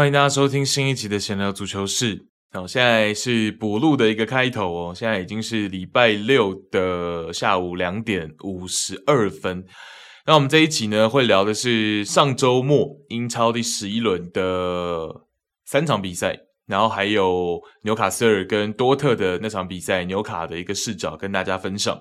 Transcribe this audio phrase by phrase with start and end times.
[0.00, 2.24] 欢迎大家收听新一集的闲聊足球室。
[2.52, 4.94] 好，现在是补录的一个开头哦。
[4.96, 9.62] 现在已经是礼拜六的下午两点五十二分。
[10.24, 15.06] 那我们这一集呢，会聊的是上周末英超第十一轮的
[15.66, 16.34] 三场比赛，
[16.66, 21.94] 然后还有纽卡斯尔跟多特的那场比赛，纽卡的一个视角跟大家分享。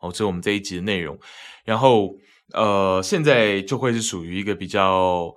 [0.00, 1.14] 哦，这是我们这一集的内容。
[1.66, 2.08] 然后，
[2.54, 5.30] 呃，现在就会是属于一个比较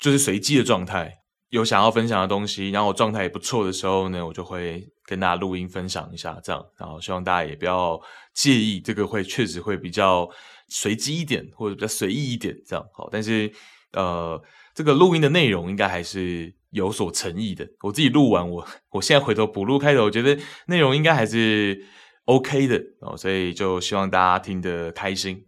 [0.00, 1.18] 就是随机的状态。
[1.50, 8.00] 有想要分享的东西，然后我状态也不错的时候呢，我就会跟大家录音分享一下，这样，然后希望大家也不要
[8.32, 10.30] 介意，这个会确实会比较
[10.68, 13.08] 随机一点，或者比较随意一点，这样好。
[13.10, 13.52] 但是，
[13.94, 14.40] 呃，
[14.76, 17.66] 这个录音的内容应该还是有所诚意的。
[17.80, 21.84] 我自己录完，我我现在回头补录开头，我觉得内容应该还是
[22.26, 25.44] OK 的哦，所以就希望大家听得开心。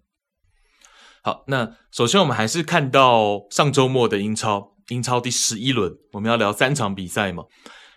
[1.24, 4.72] 好，那首先我们还是看到上周末的英超。
[4.88, 7.44] 英超第十一轮，我们要聊三场比赛嘛。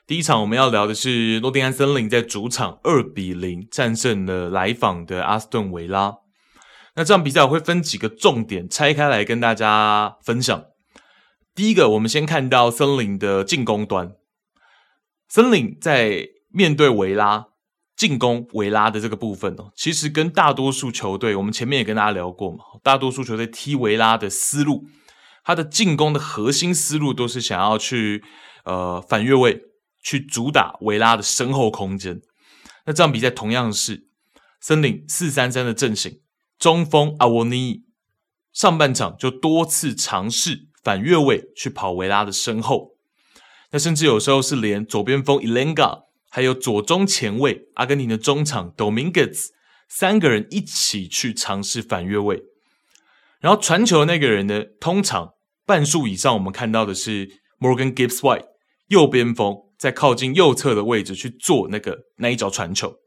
[0.06, 6.17] 第一场我们要聊的是诺丁汉森林在主场二比零战胜了来访的阿斯顿维拉。
[6.95, 10.64] 那这场比赛我会分几个重点拆开来跟大家分享。
[11.56, 14.12] 第一个，我们先看到森林的进攻端，
[15.28, 17.48] 森林在面对维拉
[17.96, 24.86] 进攻维拉的这个部分哦，其实跟大多数球队，我们前面也跟大家聊过嘛，大多数球队踢维拉的思路。
[25.44, 28.23] 他的进攻的核心思路都是想要去
[28.64, 29.62] 呃反越位，
[30.04, 32.20] 去主打维拉的身后空间。
[32.86, 34.08] 那这场比赛同样是
[34.60, 36.20] 森林四三三的阵型，
[36.58, 37.84] 中锋阿沃尼
[38.52, 42.95] 上半场就多次尝试反越位去跑维拉的身后。
[43.70, 46.05] 那甚至有时候是连左边锋伊兰加，
[46.36, 49.52] 还有左中前卫阿根廷的中场 Dominguez
[49.88, 52.44] 三个人一起去尝试反越位。
[53.40, 55.36] 然后传球的那个人呢，通常。
[55.66, 58.48] 半数以上，我们看到的是 Morgan Gibbs White
[58.88, 62.98] 右边锋在靠近右侧的位置去做那个那一脚传球，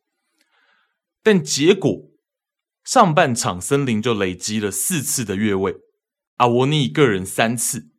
[1.23, 1.93] 但结果
[2.83, 5.77] 上半场森林就累积了四次的越位，
[6.39, 7.91] 阿沃尼个人三次。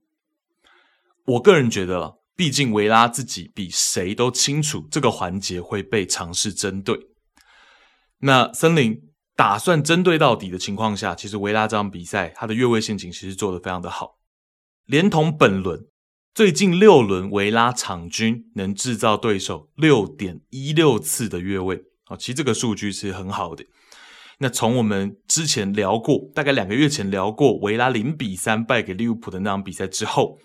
[1.26, 6.98] 我个人觉得啦，毕竟维拉自己比谁都清楚这个环节会被尝试针对。
[8.20, 8.98] 那森林
[9.36, 14.20] 打算针对到底的情况下，其实维拉这场比赛他的越位陷阱其实做得非常的好。
[14.86, 15.88] 连同本轮
[16.34, 23.66] 最近六轮维拉场均能制造对手六点一六次的越位，啊，其实这个数据是很好的。
[24.38, 30.40] 那从我们之前聊过，大概两个月前聊过维拉零比三败给利物浦的那场比赛之后，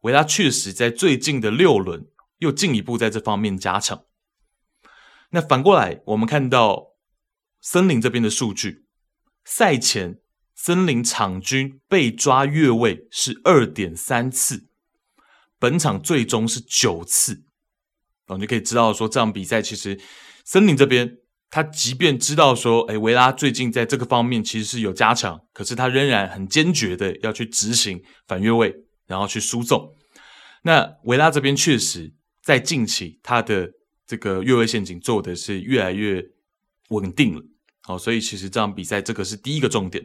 [0.00, 2.06] 维拉确实在最近的六轮
[2.38, 4.04] 又进一步在这方面加强。
[5.30, 6.94] 那反过来，我们看到
[7.60, 8.86] 森林这边的数据，
[9.44, 10.20] 赛前。
[10.62, 14.68] 森林场均被抓越位是二点三次，
[15.58, 17.44] 本场最终是九次，
[18.26, 19.98] 哦，你就可以知道说这场比赛其实
[20.44, 21.16] 森林这边
[21.48, 29.92] 他即便知道说，诶维拉最近在这个方面其实是有加强，可是他仍然很坚决的要去执行反越位，然后去输送。
[30.62, 33.72] 那维拉这边确实在近期他的
[34.06, 36.24] 这个越位陷阱做的是越来越
[36.90, 37.42] 稳定了，
[37.82, 40.04] 好，所以其实这场比赛这个是第一个重点。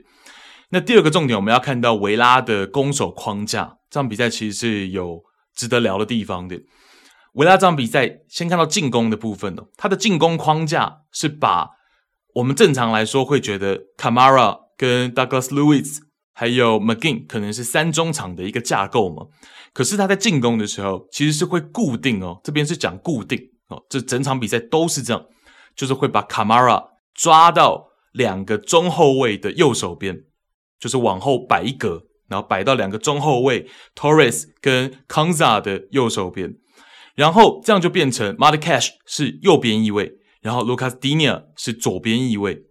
[0.69, 3.77] 那第二个重点，我们要看到维拉的攻守框架。
[3.89, 5.23] 这场比赛其实是有
[5.53, 6.59] 值得聊的地方的。
[7.33, 11.69] 维拉这场比赛，先看到进攻的部分哦，他的进攻框架是把
[12.35, 15.99] 我们正常来说会觉得 Camara 跟 Douglas Luiz
[16.35, 19.25] 还有 McGinn 可能是三中场的一个架构嘛。
[19.73, 23.39] 可是他在进攻的时候，其实是会固定哦，这边是讲固定
[23.69, 25.25] 哦，这整场比赛都是这样，
[25.75, 30.15] 就是会把 Camara 抓到两个中后卫的右手边。
[30.77, 33.65] 就是往后摆一格，然后摆到两个中后卫
[33.95, 36.53] Torres 跟 Konsa 的右手边，
[37.15, 40.11] 然后这样就变成 Matty Cash 是右边翼位，
[40.41, 42.61] 然后 Lucas Digne 是左边翼位。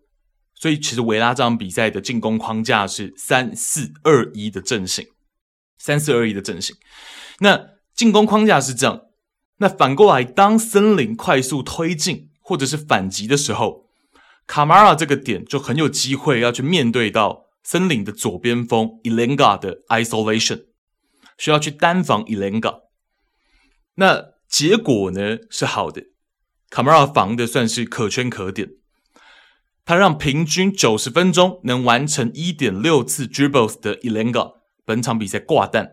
[0.65, 5.07] 所以其实维拉这场比赛的进攻框架是三四二一的阵型，
[5.77, 6.75] 三四二一的阵型。
[7.41, 9.03] 那进攻框架是这样，
[9.59, 13.91] 那反过来当森林快速推进或者是反击的时候，
[14.47, 17.45] 卡马拉这个点就很有机会要去面对到。
[17.63, 20.69] 森林的左边锋伊兰加的 isolation
[21.37, 22.81] 需要去单防伊兰加，
[23.97, 26.05] 那结果呢是好的，
[26.71, 28.71] 卡马拉防的算是可圈可点，
[29.85, 34.53] 他让平均九十分钟能完成一点六次 dribbles 的伊兰加
[34.85, 35.93] 本场比赛挂蛋，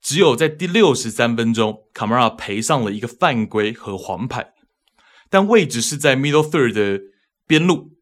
[0.00, 4.52] 只有在第六十三分钟，卡马拉赔上了一个犯规和黄牌，
[5.28, 7.00] 但位置是在 middle third 的
[7.46, 7.96] 边路。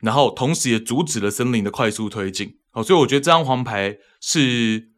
[0.00, 2.58] 然后，同时也阻止了森林的快速推进。
[2.72, 4.88] 好，所以我觉得这张黄牌是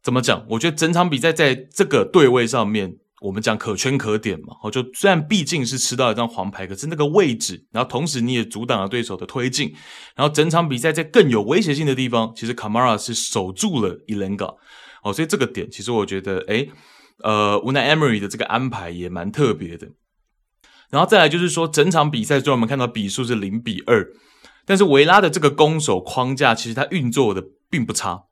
[0.00, 0.46] 怎么讲？
[0.50, 4.56] 我觉得整场比赛在这个对位上面，我们讲可圈可点嘛。
[4.62, 9.74] 哦，就虽然毕竟是吃到一张黄牌，可是那个位置，然后同时你也阻挡了对手的推进，
[10.14, 14.56] 然后整场比赛在更有威胁性的地方，其实 Kamara 是守住了 Elanga。
[15.02, 16.70] 哦，所以这个点其实我觉得，诶，
[17.22, 19.88] 呃，Unai Emery 的这个安排也蛮特别的。
[20.90, 24.06] 然后再来就是说，整场比赛中我们看到比数是零比二，
[24.64, 28.24] 但是维拉的这个攻守框架其实它运作的并不差。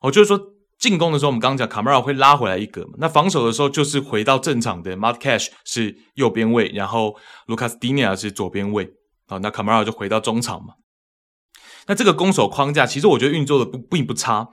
[0.00, 0.51] 哦，就是说。
[0.82, 8.90] 进攻的时候，我们刚刚讲卡马拉会拉回来一格嘛，那防守的时候就是回到正常的，Matt Cash 是右边位，然后 Lucas Digne 是左边位，
[9.28, 10.74] 好，那卡马拉就回到中场嘛。
[11.86, 14.48] 那这个攻守框架其实我觉得运作的不并不差，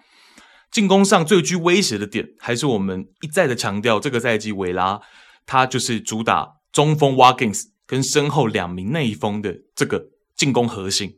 [0.71, 5.01] 进攻上最具威胁的点还是我们一再的强调，这个赛季维拉
[5.47, 11.17] 他就是主打中锋 Wagins 跟身后两名内锋的这个进攻核心，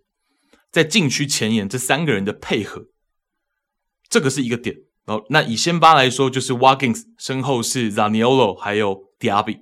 [0.72, 2.86] 在禁区前沿这三个人的配合，
[4.08, 4.78] 这个是一个点。
[5.06, 9.62] 哦，那以先发来说，就是 Watkins 身后是 Zaniolo 还有 Diaby，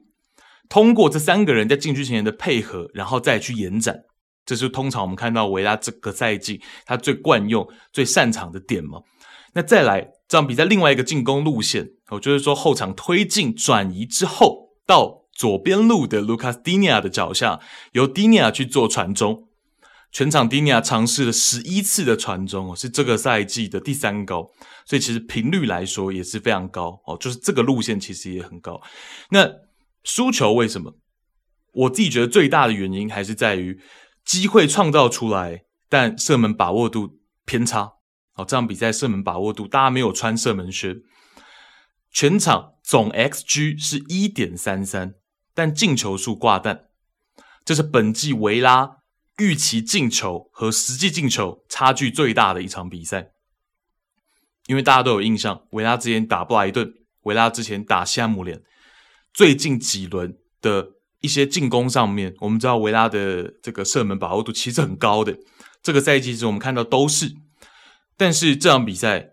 [0.67, 4.01] 通过这三个人在禁区前沿的配合，然后再去延展，
[4.45, 8.99] 这是通常我们看到维拉这个赛季他最惯用、最擅长的点嘛。
[9.53, 17.59] 那再来这场比赛另外一个进攻路线，哦，就是说后场推进转移之后，到左边路的 Lucas Digne 的脚下，
[17.93, 19.48] 由 Digne 去做传中。
[20.11, 24.49] 全场迪尼亚尝试了十一次的传中哦，是这个赛季的第三高，
[24.85, 27.15] 所以其实频率来说也是非常高哦。
[27.19, 28.81] 就是这个路线其实也很高。
[29.29, 29.47] 那
[30.03, 30.97] 输球为什么？
[31.73, 33.79] 我自己觉得最大的原因还是在于
[34.25, 37.93] 机会创造出来，但射门把握度偏差。
[38.33, 40.95] 哦，这场比赛射门把握度，大家没有穿射门靴，
[42.11, 45.13] 全场总 XG 是一点三三，
[45.53, 46.85] 但进球数挂蛋，
[47.63, 48.98] 这是本季维拉。
[49.39, 53.31] 预期进球和实际进球差距最大的一场比赛，
[54.67, 58.61] 因为大家都有印象，维拉之前打布莱顿，维拉之前打西汉姆联，
[59.33, 60.91] 最近几轮的
[61.21, 65.37] 一些进攻上面，我们知道维拉的这个射门把握度其实很高的。
[65.81, 67.33] 这个赛季其实我们看到都是，
[68.17, 69.31] 但是这场比赛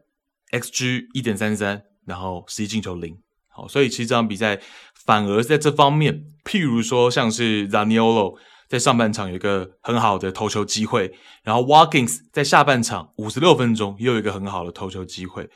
[0.53, 3.19] XG 一点三三，然后实际进球零，
[3.49, 4.61] 好，所以其实这场比赛
[4.95, 8.39] 反而在这方面，譬如说像是 Zaniolo。
[8.69, 15.49] 在上半场有一个很好的投球机会，然后 Watkins 在下半场五十六分钟又有一个很好的投球机会，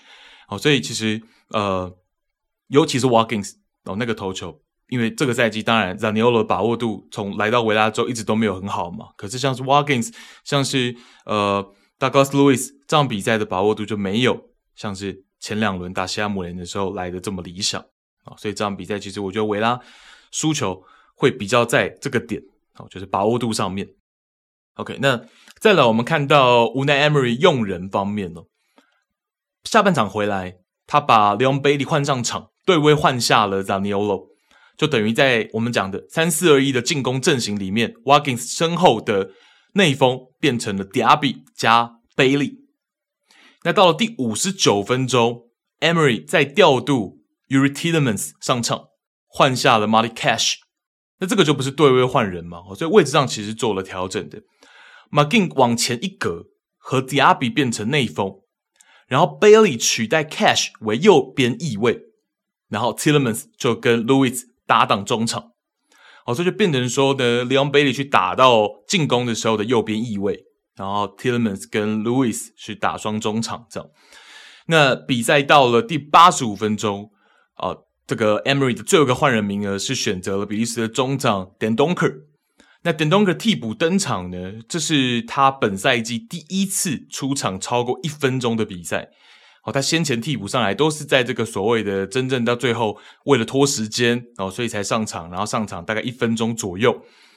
[0.46, 1.92] 好，所以其实呃，
[2.68, 3.54] 尤其是 Watkins
[3.84, 10.12] 哦那个投球，因为这个赛季当然 Zaniolo 把握度从来到维拉之后一直都没有很好嘛，可是像是 Watkins，
[10.44, 17.84] 像是呃 Douglas Lewis 这场比赛的把握度就没有像是前两轮打西汉姆联的时候来的这么理想。
[18.24, 19.80] 啊，所以这场比赛其实我觉得维拉
[20.30, 20.84] 输球
[21.14, 22.42] 会比较在这个点。
[22.88, 23.88] 就是把握度上面
[24.74, 24.98] ，OK。
[25.00, 25.24] 那
[25.58, 28.44] 再来，我们看到 Unai Emery 用人方面哦，
[29.64, 30.56] 下半场回来，
[30.86, 34.28] 他把 Leon Bailey 换上场，对位换下了 Zaniolo，
[34.78, 39.32] 就等于在我们讲的三四二一的进攻阵型里面，Wagons 身后的
[39.74, 42.54] 内锋变成了 Diaby 加 Bailey。
[43.62, 45.50] 那到了第五十九分钟
[45.80, 48.86] ，Emery 再调度 u r i t i l e m a n s 上场，
[49.26, 50.54] 换下了 m a r t y Cash。
[51.20, 52.62] 那这个就不是对位换人嘛？
[52.74, 54.40] 所以位置上其实做了调整的。
[55.12, 56.46] McGinn 往前一格，
[56.78, 58.40] 和 Diaby 变成内锋，
[59.06, 62.00] 然后 Bailey 取代 Cash 为右边翼位，
[62.68, 65.52] 然后 Tillemans 就跟 Luiz 搭档中场。
[66.24, 70.44] 好，所以就变成说呢，Leon Bailey 去打到进攻的时候的右边翼位，
[70.76, 73.90] 然后 Tillemans 跟 Luiz 去打双中场这样。
[74.68, 77.10] 那比赛到了第八十五分钟，
[77.56, 77.76] 啊。
[78.10, 82.22] 这个 Emery 的最后一个换人名额是选择了比利时的中场 Dendonker。
[82.82, 89.10] 那 Dendonker 替补登场呢，这是他本赛季第一次出场超过一分钟的比赛。
[89.62, 96.92] 好，他先前替补上来都是在这个所谓的真正到最后为了拖时间然哦，所以才上场，然后上场大概一分钟左右。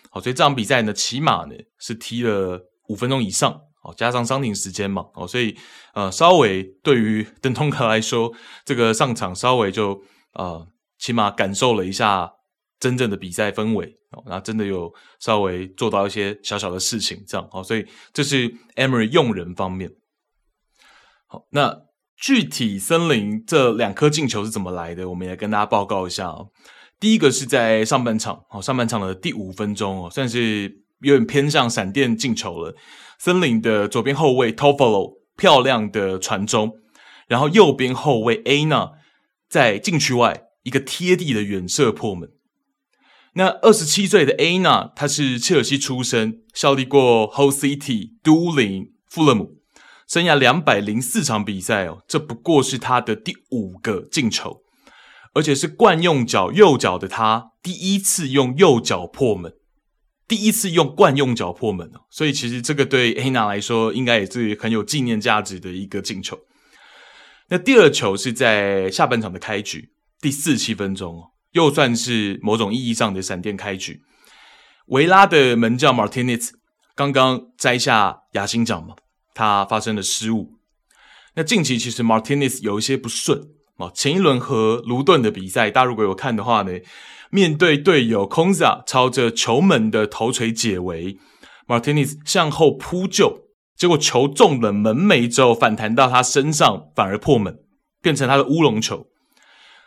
[0.09, 3.61] 好，所以这场比赛呢，起码呢是踢了五分钟以上。
[3.83, 5.55] 哦，加上伤停时间嘛，哦，所以
[5.93, 8.33] 呃，稍微对于 Dendonker 来说，
[8.65, 10.01] 这个上场稍微就。
[10.33, 10.67] 啊、呃，
[10.99, 12.31] 起码感受了一下
[12.79, 19.89] 真正的比赛氛围哦，然后真的有稍微做到一些小小的事情，这样好，所以这是 Emery 用人方面。
[21.27, 21.75] 好，那
[22.17, 25.09] 具体森林这两颗进球是怎么来的？
[25.09, 26.49] 我们也跟大家报告一下哦。
[26.99, 32.75] 第一个是在上半场，哦，上半场的第五分钟哦，算是有点偏向闪电进球了。
[33.17, 36.73] 森林的左边后卫 t o f f l o 漂亮的传中，
[37.27, 38.91] 然后右边后卫 Aina。
[39.53, 42.31] 在禁区外一个贴地的远射破门。
[43.35, 49.59] 那二十七岁的 Aina，他是切尔西出身，效力过 Hull City、都灵、富勒姆，
[50.07, 54.63] 生涯两百零四场比赛哦，这不过是他的第五个进球，
[55.35, 59.53] 而且是惯用脚右脚的他第一次用右脚破门，
[60.27, 66.39] 第一次用惯用脚破门哦，所以其实这个对 Heina 来说应该也是很有纪念价值的一个进球。
[67.49, 74.01] 那第二球是在下半场的开局第四七分钟哦，又算是某种意义上的闪电开局。
[74.87, 76.49] 维拉的门将 Martinez
[76.95, 78.95] 刚刚摘下亚星奖嘛。
[79.35, 80.59] 他发生了失误。
[81.33, 83.41] 那近期其实 Martinez 有一些不顺
[83.77, 83.89] 啊。
[83.91, 86.71] 前一轮和卢顿的比赛，大家如果有看的话呢，
[87.31, 91.17] 面对队友 Konza 朝着球门的头锤解围
[91.65, 93.39] ，Martinez 向后扑救，
[93.77, 97.57] 结果球中了门楣之后反弹到他身上，反而破门，
[98.01, 99.07] 变成他的乌龙球。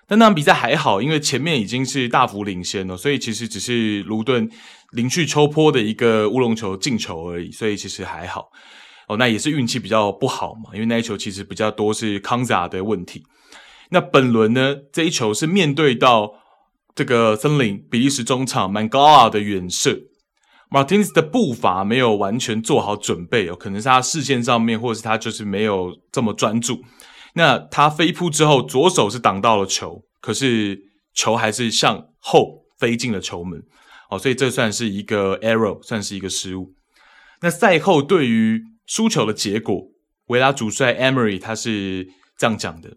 [0.08, 4.48] 但那场比赛还好，因为前面已经是大幅领先了，所以其实只是卢顿
[4.92, 8.48] 临去秋波的一个乌龙球进球而已，所以其实还好。
[9.08, 13.22] 哦，那也是运气比较不好嘛，因为那一球其实比较多是康扎的问题。
[13.90, 16.32] 那本轮呢，这一球是面对到
[16.94, 19.96] 这个森林比利时中场曼高尔的远射
[20.70, 26.82] ，Martinez 的步伐没有完全做好准备哦，可能是他视线上面，或者是他就是没有这么专注。
[27.34, 30.80] 那他飞扑之后，左手是挡到了球，可是
[31.12, 33.62] 球还是向后飞进了球门。
[34.08, 36.74] 哦，所以这算是一个 error，算是一个失误。
[37.40, 39.88] 那赛后对于输球的结果，
[40.28, 42.08] 维拉主帅 Emery 他是
[42.38, 42.96] 这样讲的：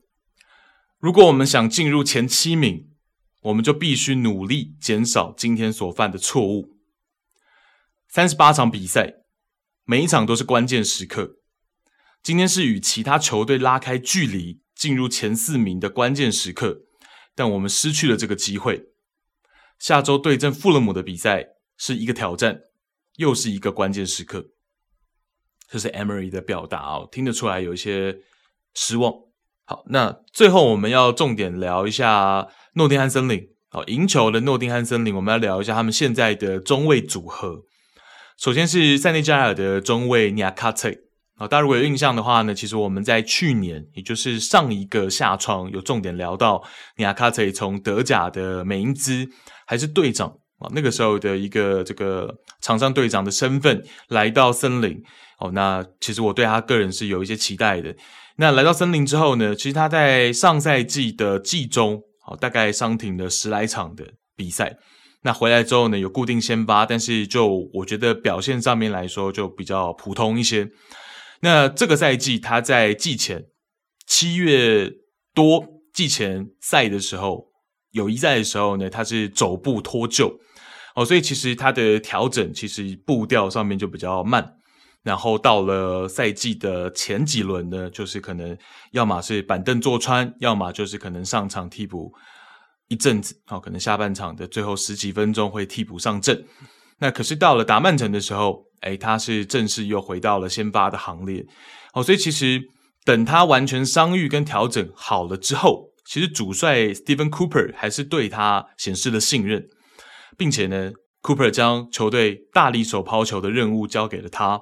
[0.99, 2.88] 如果我们想进入前七名，
[3.41, 6.78] 我们就必须努力减少今天所犯的错误。
[8.11, 9.17] 三十八场比赛，
[9.85, 11.35] 每一场都是关键时刻。
[12.23, 16.79] 今天是与其他球队拉开距离，进入前四名的关键时刻，
[17.35, 18.87] 但我们失去了这个机会。
[19.77, 22.61] 下周对阵富勒姆的比赛是一个挑战，
[23.17, 24.47] 又是一个关键时刻。
[25.69, 28.21] 这是 Emery 的表达哦，听得出来有一些
[28.73, 29.13] 失望。
[29.65, 33.49] 好，那最后我们要重点聊一下诺丁汉森林。
[33.69, 37.65] 好，赢球的诺丁汉森林，我们要聊一下他们现在的中卫组合。
[38.39, 40.89] 首先是塞内加尔的中卫尼亚卡特。
[41.36, 46.63] 啊，大家如果有印象的话呢，其实我们在去年，也就是上一个夏窗，有重点聊到
[46.96, 49.27] 尼亚卡特从德甲的美因兹
[49.67, 50.29] 还是队长
[50.60, 55.03] 啊，那个时候的一个这个场上队长的身份来到森林。
[55.39, 57.93] 哦，那其实我对他个人是有一些期待的。
[58.38, 64.05] 那来到森林之后呢，其实他在上赛季的季中，哦，大概伤停了十来场的
[64.38, 64.77] 比赛。
[65.21, 70.69] 那回来之后呢，有固定先发，但是就我觉得表现上面来说，就比较普通一些。
[71.41, 73.45] 那这个赛季他在季前
[74.07, 74.91] 七月
[75.33, 77.47] 多季前赛的时候，
[77.91, 80.38] 友谊赛的时候呢，他是肘部脱臼，
[80.95, 84.55] 哦，所以其实他的调整其实步调上面就比较慢。
[85.01, 88.57] 然后到了赛季的前几轮呢，就是可能
[88.91, 92.13] 要么是板凳坐穿，要么就是可能上场替补
[92.89, 96.46] 一阵子，哦，可能下半场的最后十几分钟会替补上阵。
[97.00, 101.46] 那可是到了打曼城的时候，诶，他是正式又回到了先发的行列。
[101.93, 102.62] 哦，所以其实
[103.05, 109.67] 等他完全伤愈跟调整好了之后，其实主帅 Steven Cooper 还是对他显示了信任，
[110.38, 110.91] 并且呢
[111.22, 114.60] ，Cooper 将球队大力手抛球的任务交给了他。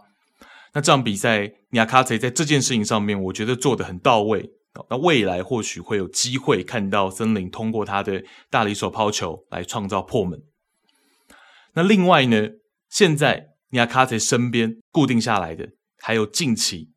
[0.73, 4.51] 那这场比赛，尼亚卡泽在这件事情上面，我觉得做得很到位。
[4.89, 10.41] 那未来或许会有机会看到森林通过他的大力手抛球来创造破门。
[11.73, 12.49] 那另外呢，
[12.89, 15.69] 现在尼亚卡特身边固定下来的
[15.99, 16.89] 还有近期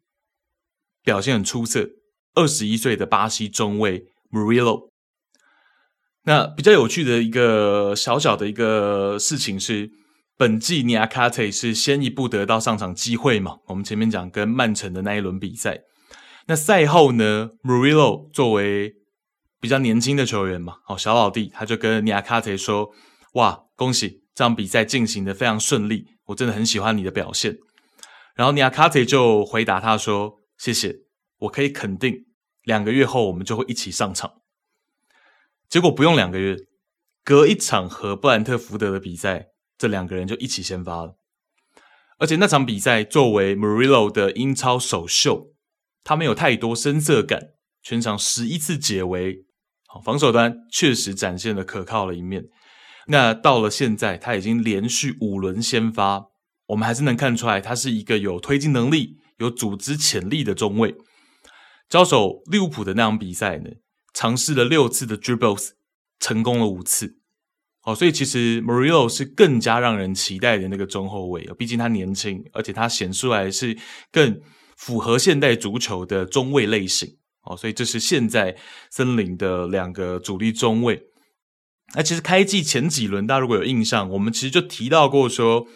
[1.03, 1.89] 表现很出色，
[2.35, 4.91] 二十一岁的巴西中卫 Murilo。
[6.25, 9.91] 那比较有趣的一个小小的一个事情是。
[10.37, 13.59] 本季尼亚卡特是先一步得到上场机会嘛？
[13.67, 15.81] 我们前面讲跟曼城的那一轮比赛，
[16.51, 18.97] 那赛后呢，Murillo 作为
[19.61, 22.91] 比较年轻的球员嘛，好小老弟，他就跟尼亚卡特说
[23.35, 27.59] ：“哇，恭喜这场比赛进行得非常顺利，我真的很喜欢你的表现。”
[28.35, 30.97] 然后尼亚卡特就回答他说：“谢谢，
[31.39, 32.27] 我可以肯定，
[32.65, 34.41] 两个月后我们就会一起上场。”
[35.71, 36.57] 结果不用两个月，
[37.23, 39.51] 隔一场和布兰特福德的比赛。
[39.79, 41.15] 这两个人就一起先发了，
[42.19, 45.53] 而且那场比赛作为 Murillo 的英超首秀，
[46.03, 47.51] 他没有太多生涩感，
[47.83, 49.45] 全场十一次解围，
[50.05, 52.45] 防守端确实展现了可靠的一面。
[53.07, 56.27] 那到了现在，他已经连续五轮先发，
[56.67, 60.95] 我们还是能看出来，他是一个有推进能力、有组织潜力的中卫。
[61.89, 63.71] 交手利物浦的那场比赛呢，
[64.15, 65.71] 尝试了六次的 dribbles，
[66.21, 67.17] 成功了五次。
[67.83, 73.77] 哦，所以其实 m a r i o 是更加让人期待的那个中后卫，毕竟他年轻，而且他显出来是
[74.13, 74.39] 更
[74.81, 78.57] 符合现代足球的中卫类型哦，所以这是现在
[78.91, 81.03] 森林的两个主力中卫。
[81.95, 85.67] 那其实开季前几轮，大家如果有印象，我们其实就提到过说，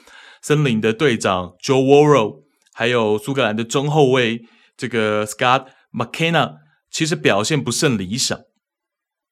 [0.40, 4.40] 森林的队长 Joe Worrall，还有苏格兰的中后卫
[4.74, 6.54] 这个 Scott McKenna，
[6.90, 8.40] 其实表现不甚理想。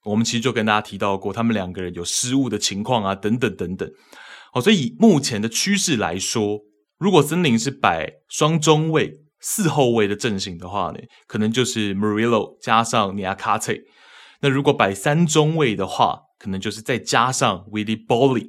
[0.05, 3.89] 我们其实就跟大家提到过，他们两个人有失误的情况啊，等等等等。
[4.53, 6.61] 哦，所以以目前的趋势来说，
[6.99, 13.83] 如果森林是摆双中卫、四后卫的阵型的话呢，可能就是 Murillo 加上 Niakhaté。
[14.41, 18.49] 那如果摆三中卫的话，可能就是再加上 Willy Boly，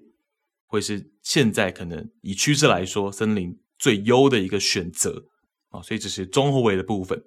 [0.68, 5.26] 会是现在可能以趋势来说，森林最优的一个选择
[5.70, 5.82] 啊。
[5.82, 7.22] 所以这是中后卫的部分。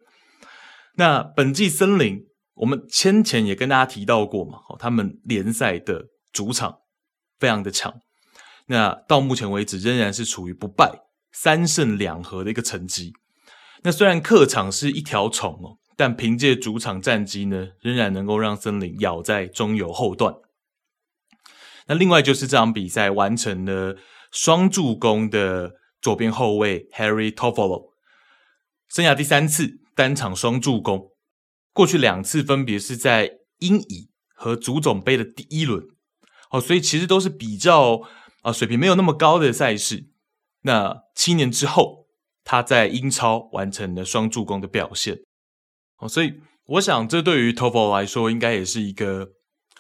[0.94, 6.78] 那本季森林，我们先前也跟大家提到过嘛，哦他们联赛的主场
[7.38, 7.92] 非常的强。
[8.66, 13.12] 那到目前为止仍然是处于不败、三胜两和的一个成绩。
[13.82, 20.34] 那虽然客场是一条虫哦，但凭借主场战绩呢，仍然能够让森林咬在中游后段。
[21.86, 23.96] 那另外就是这场比赛完成了
[24.32, 27.90] 双助攻的左边后卫 Harry Toffolo，
[28.88, 31.12] 生涯第三次单场双助攻，
[31.72, 35.86] 过去两次分别是在英乙和足总杯的第一轮，
[36.50, 38.00] 哦，所以其实都是比较
[38.42, 40.08] 啊水平没有那么高的赛事。
[40.62, 42.05] 那七年之后，
[42.46, 45.18] 他在英超完成了双助攻的表现，
[45.98, 46.32] 哦，所以
[46.66, 49.26] 我想这对于 t o f o 来说，应该也是一个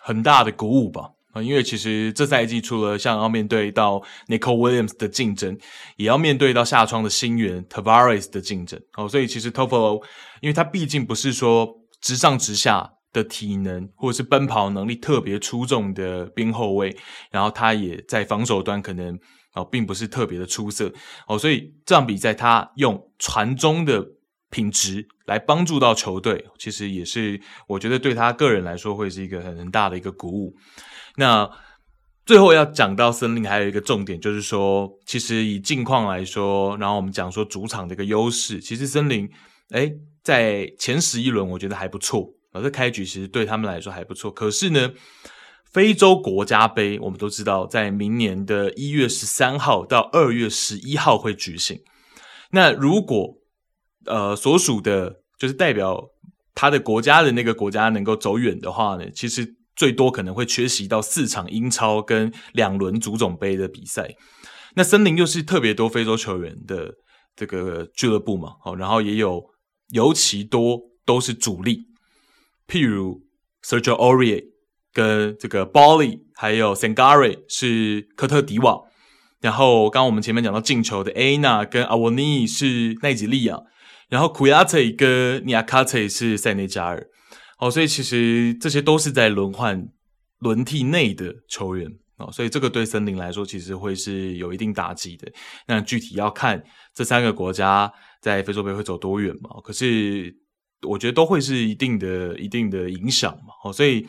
[0.00, 1.12] 很大的鼓舞吧。
[1.32, 5.56] 啊因为其实这赛季除了像要面对到 Nicole Williams 的竞争，
[5.96, 10.02] 也要面对到下窗的新援 Tavares 的竞争哦，所以其实 t o f o
[10.40, 11.68] 因为他毕竟不是说
[12.00, 16.96] 直上直下的体能或者是奔跑能力特别出众的边后卫，
[17.30, 19.18] 然后他也在防守端可能
[19.56, 20.92] 哦并不是特别的出色
[21.26, 24.06] 哦，所以这场比赛他用传中的
[24.50, 30.54] 品质来帮助到球队，其实也是我觉得对他个人来说会是一个很很大的一个鼓舞。
[31.16, 31.50] 那
[32.24, 39.28] 最后要讲到森林，还有一个重点就是说，其实以近况来说，然后我们讲说主场的一个优势，其实森林
[39.70, 39.92] 诶
[40.22, 44.30] 在前十一轮我觉得还不错，而这开局其实对他们来说还不错。
[44.30, 44.92] 可是呢，
[45.76, 51.78] 非洲国家杯我们都知道，在明年的一月十三号到二月十一号会举行。
[52.52, 53.34] 那如果
[54.06, 56.02] 呃所属的就是代表
[56.54, 59.54] 他的国家的那个国家能够走远的话呢，其实。
[59.76, 64.16] 最多可能会缺席到四场英超跟两轮足总杯的比赛。
[64.74, 66.94] 那森林又是特别多非洲球员的
[67.36, 69.44] 这个俱乐部嘛，好，然后也有
[69.90, 71.88] 尤其多都是主力，
[72.66, 73.20] 譬如
[73.62, 74.42] Sergio Aurier
[74.96, 78.80] 跟这个 Boly，还有 Sangare 是科特迪瓦，
[79.42, 83.60] 然后刚刚我们前面讲到进球的 Aina 跟 Awoniyi 是奈及利亚，
[84.08, 87.06] 然后 Kouyaté 跟 Niakhaté 是塞内加尔。
[87.58, 89.86] 哦，所以其实这些都是在轮换、
[90.38, 95.30] 轮替内的球员哦，所以这个对森林来说其实会是有一定打击的。
[95.66, 99.60] 那具体要看这三个国家在非洲杯会走多远嘛？
[99.62, 100.34] 可是
[100.88, 103.52] 我觉得都会是一定的、一定的影响嘛。
[103.62, 104.06] 哦，所以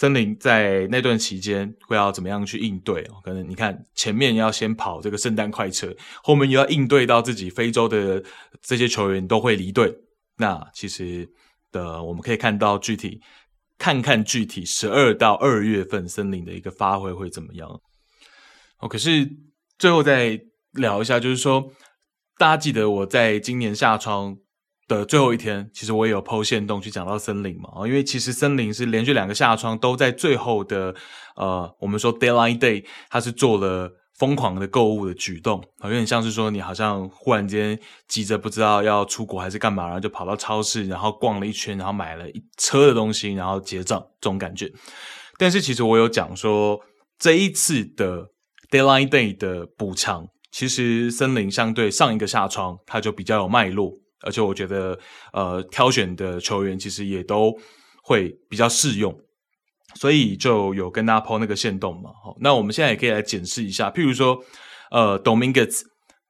[0.00, 3.06] 森林在那段期间会要怎么样去应对？
[3.22, 8.24] 可能你看前面要先跑这个圣诞快车，后面又要应对到自己非洲的
[8.62, 9.94] 这些球员都会离队，
[10.38, 11.28] 那其实。
[11.72, 13.20] 的，我们可以看到具体，
[13.78, 17.80] 看看具体十二到二月份森林的一个发挥会怎么样。
[18.80, 19.30] 哦，可是
[19.78, 20.40] 最后再
[20.72, 21.70] 聊一下，就是说，
[22.36, 24.36] 大家记得我在今年夏窗
[24.98, 30.94] 的最后一天，其实我也有剖线洞去讲到森林嘛，因为其实森林是连续两个下窗都在最后的，
[31.36, 33.96] 呃，我们说 deadline day，它是做了。
[34.20, 44.70] 疯狂的购物的举动，啊有点像是说你好像忽然间急着不知道要出国还是干嘛，然后就跑到超市，然后逛了一圈，然后买了一车的东西，然后结账这种感觉。
[45.38, 46.78] 但是其实我有讲说，
[47.18, 48.26] 这一次的
[48.70, 54.98] Deadline Day 的补偿，其实森林相对上一个下窗，它就比较有脉络，而且我觉得
[55.32, 57.52] 呃挑选的球员其实也都
[58.02, 59.14] 会比较适用。
[59.96, 64.38] 所以就有跟大家抛那个线动嘛，好，那我们现在也可以来检视一下，譬如说，
[64.92, 65.80] 呃，Dominguez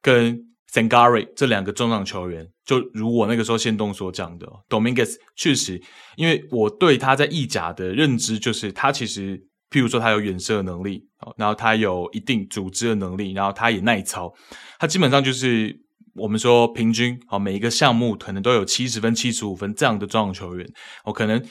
[0.01, 5.79] 跟 s a n g a r i 这两个中场球员，就如我那个时候线动所讲的，Dominguez 确实，
[6.15, 9.37] 因为我对他在意甲的认知就是，他其实，
[9.69, 14.33] 譬如说他有远射能力，然后他有一定组织的能力，然后他也耐操，
[14.79, 15.79] 他基本上就是
[16.15, 20.67] 我们说平均，啊，每一个项目可能都有七十分、七十五分这样的中场球员，
[21.05, 21.43] 我可能。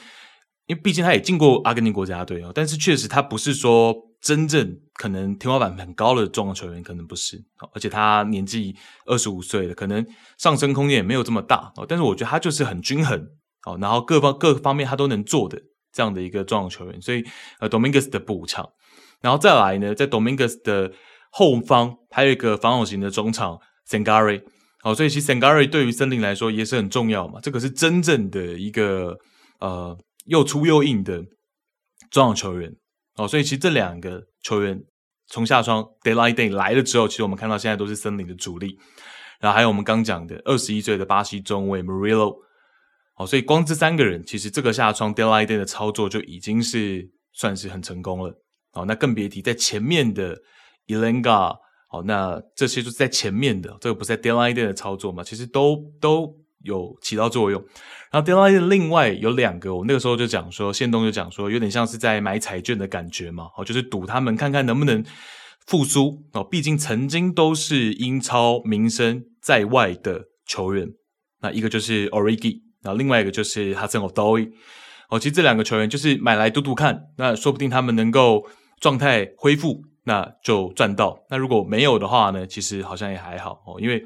[0.67, 7.43] 因为毕竟他也进过阿根廷国家队哦，但是确实他不是说真正可能天花板很高的重要球员，可能不是。
[7.73, 8.73] 而且他年纪
[9.05, 10.05] 二十五岁了，可能
[10.37, 11.85] 上升空间也没有这么大哦。
[11.85, 13.19] 但是我觉得他就是很均衡
[13.65, 15.59] 哦，然后各方各方面他都能做的
[15.91, 17.01] 这样的一个重要球员。
[17.01, 17.21] 所以
[17.59, 18.65] 呃，Dominguez 的补强，
[19.19, 20.93] 然后再来呢，在 Dominguez 的
[21.31, 23.59] 后方还有一个防守型的中场
[23.91, 24.41] Sangari。
[24.83, 27.39] 好，所以其实 Sangari 对于森林来说也是很重要嘛。
[27.41, 29.15] 这个是真正的一个
[29.59, 31.21] 呃又粗又硬的
[32.09, 32.73] 中场球员。
[33.15, 34.81] 哦，所以其实这两个球员
[35.27, 38.79] 从夏窗 Daylight Day 来了之后，其实我们看到现在都是森林的主力。
[39.39, 42.37] 然后还有我们刚讲的二十一岁的巴西中卫 Murillo。
[43.17, 48.33] 哦，所以光这三个人，其实这个夏窗 Daylight Day 的操作就已经是算是很成功了。
[48.73, 50.37] 哦，那更别提在前面的
[50.87, 51.57] Elenga。
[51.91, 55.25] 好，那这些就是在前面的，这个不是在 Deadline Day 的操作嘛？
[55.25, 57.61] 其实都都有起到作用。
[58.11, 63.49] 然后 Deadline Day 另外有两个，我那个时候就讲说，宪东就讲说，有点像是在买彩券的感觉嘛。
[63.57, 65.03] 哦，就是赌他们看看能不能
[65.67, 66.41] 复苏哦。
[66.41, 70.87] 毕竟曾经都是英超名声在外的球员。
[71.41, 74.49] 那一个就是 Origi，然后另外一个就是 Hudson-Odoi。
[75.09, 78.47] 哦，其实这两个球员就是买来赌赌看，那说不定他们能够
[78.79, 79.81] 状态恢复。
[80.11, 81.17] 那就赚到。
[81.29, 82.45] 那如果没有的话呢？
[82.45, 84.05] 其实好像也还好哦，因为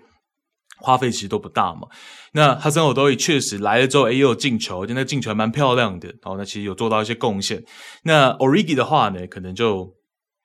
[0.78, 1.88] 花费其实都不大嘛。
[2.34, 6.14] 那哈森奥多伊确实来了之后，也有进球，而且那进球还蛮漂亮的。
[6.22, 7.64] 哦，那其实有做到一些贡献。
[8.04, 9.92] 那 Origi 的话呢，可能就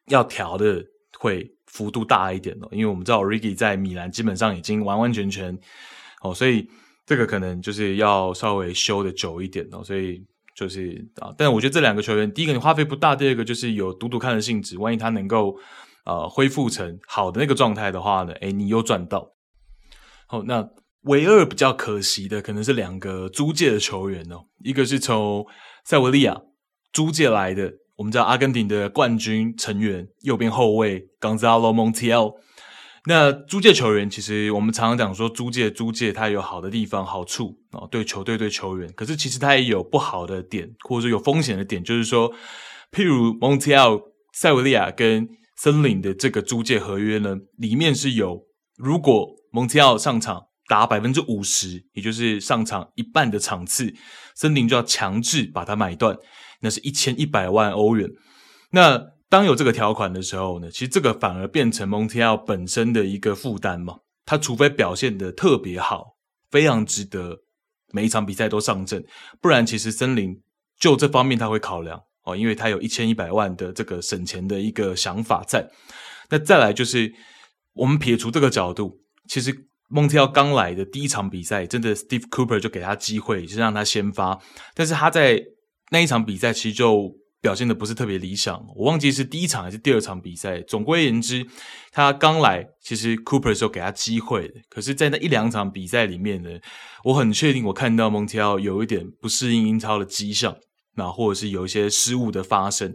[0.06, 0.82] 要调的
[1.18, 5.54] 会幅度大一点哦，因为我们知道 Origi 在米兰基本上已经完完全全
[6.22, 6.66] 哦，所以
[7.04, 10.24] 这个可能就是要稍微修的久一点哦，所以。
[10.54, 14.78] 就是啊，但我觉得这两个球员，第一个你花费不大，第二个就是有赌赌看的性质。
[14.78, 15.56] 万一他能够
[16.04, 19.32] 呃恢复成好的那个状态的话呢，诶，你又赚到。
[20.26, 20.68] 好，那
[21.02, 25.46] 唯二比较可惜的可能是两个租借的球员哦，一个是从
[25.84, 26.42] 塞维利亚
[26.92, 32.34] 租借来的，我们知道阿根廷的冠军成员右边后卫 Gonzalo Montiel。
[33.06, 38.92] 那租借球员，其实我们常常讲说租借租借，它有好的地方、好处啊，对球队、对球员。
[38.92, 42.30] 可是其实它也有不好的点，或者说有风险的点，就是说，
[42.92, 43.98] 譬如蒙提奥、
[44.34, 48.44] 塞维利亚跟森林的这个租借合约呢，里面是有，
[48.76, 53.94] 如果蒙提奥上场打百分之五十，也就是上场一半的场次，
[54.34, 56.14] 森林就要强制把它买断，
[56.60, 58.08] 那是一千一百万欧元。
[58.72, 64.00] 那当有这个条款的时候呢，其实这个反而变成蒙提奥本身的一个负担嘛。
[64.26, 66.16] 他除非表现得特别好，
[66.50, 67.38] 非常值得
[67.92, 69.04] 每一场比赛都上阵，
[69.40, 70.36] 不然其实森林
[70.78, 75.68] 就这方面他会考量哦，因为他有一千一百万的这个省钱的一个想法在。
[76.28, 77.12] 那再来就是
[77.74, 79.54] 我们撇除这个角度，其实
[79.88, 84.40] 蒙提奥刚来的第一场比赛，真的 Steve Cooper 就给他机会，就是让他先发，
[84.74, 85.40] 但是他在
[85.90, 87.19] 那一场比赛其实就。
[87.40, 90.60] 表现的不是特别理想，我忘记是第一场还是第二场比赛。
[90.60, 91.46] 总归言之，
[91.90, 94.54] 他刚来，其实 Cooper 是有给他机会的。
[94.68, 96.50] 可是，在那一两场比赛里面呢，
[97.04, 100.54] 我很确定我看到蒙提奥有一点不适应英超的迹象，
[100.96, 102.94] 那或者是有一些失误的发生。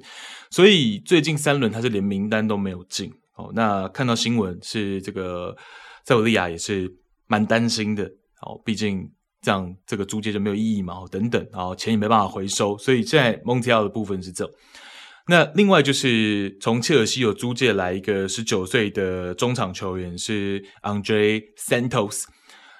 [0.51, 3.11] 所以最近三轮他是连名单都没有进。
[3.35, 5.57] 哦，那看到新闻是这个
[6.05, 8.03] 塞维利亚也是蛮担心的。
[8.41, 9.09] 哦，毕竟。
[9.45, 10.95] 这样这个租借就没有意义嘛？
[11.11, 14.49] 等等，然后钱也没办法回收，所以现在蒙提奥的部分是这。
[15.27, 22.23] 那另外就是从切尔西有租借来一个十九岁的中场球员是 Andre Santos，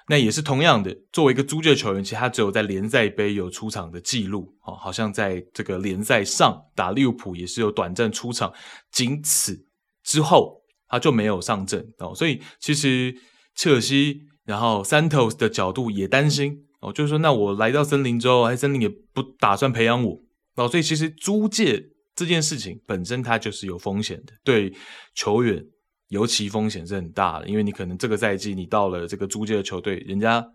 [0.08, 8.52] 那也是同样的，作为一个租借球员，其实他只有在联赛杯有出场的记录哦，好像在这个联赛上打利物浦也是有短暂出场，
[8.90, 9.64] 仅此
[10.02, 13.14] 之后他就没有上阵哦，所以其实
[13.54, 14.22] 切尔西。
[14.46, 20.18] 然后 Santos 的角度也担心哦，就是说，那我来到森林之后，哎，森林也不打算培养我
[20.54, 21.82] 哦，所以其实租借
[22.14, 24.72] 这件事情本身它就是有风险的，对
[25.14, 25.62] 球员
[26.08, 30.46] 尤其风险是很大的，因为你可能这个赛季你到了这个租借的球队，人家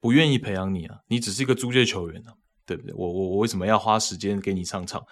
[0.00, 2.32] 不愿意培养你啊，你只是一个租借球员啊，
[2.64, 2.94] 对不对？
[2.94, 5.02] 我我我为什么要花时间给你上场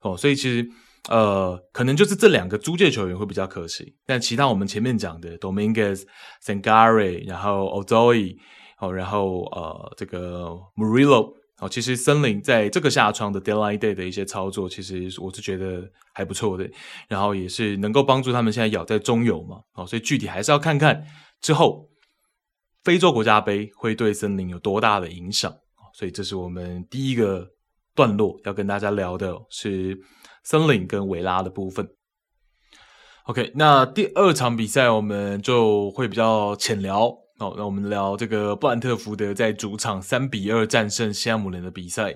[0.00, 0.16] 哦？
[0.16, 0.66] 所以其实。
[1.08, 6.02] 呃，可能就是这两个租借球员会比较可惜，但其他我们前面讲的 Dominguez、
[6.44, 8.36] Sangare，然后 Odoi，
[8.80, 16.68] 哦，然后呃这个 Murillo，哦，其实森林在这个下窗的 Deadline Day 的一些操作，其实我是觉得还不错的，
[17.06, 21.00] 然后也是能够帮助他们现在咬在中游嘛，哦，所以具体还是要看看
[21.40, 21.88] 之后
[22.82, 25.54] 非洲国家杯会对森林有多大的影响，
[25.94, 27.46] 所以这是我们第一个
[27.94, 29.96] 段落要跟大家聊的是。
[30.46, 31.88] 森林跟维拉的部分
[33.24, 37.08] ，OK，那第二场比赛我们就会比较浅聊
[37.40, 37.52] 哦。
[37.56, 42.14] 那我们聊这个布兰特福德在主场三比二战胜西汉姆联的比赛。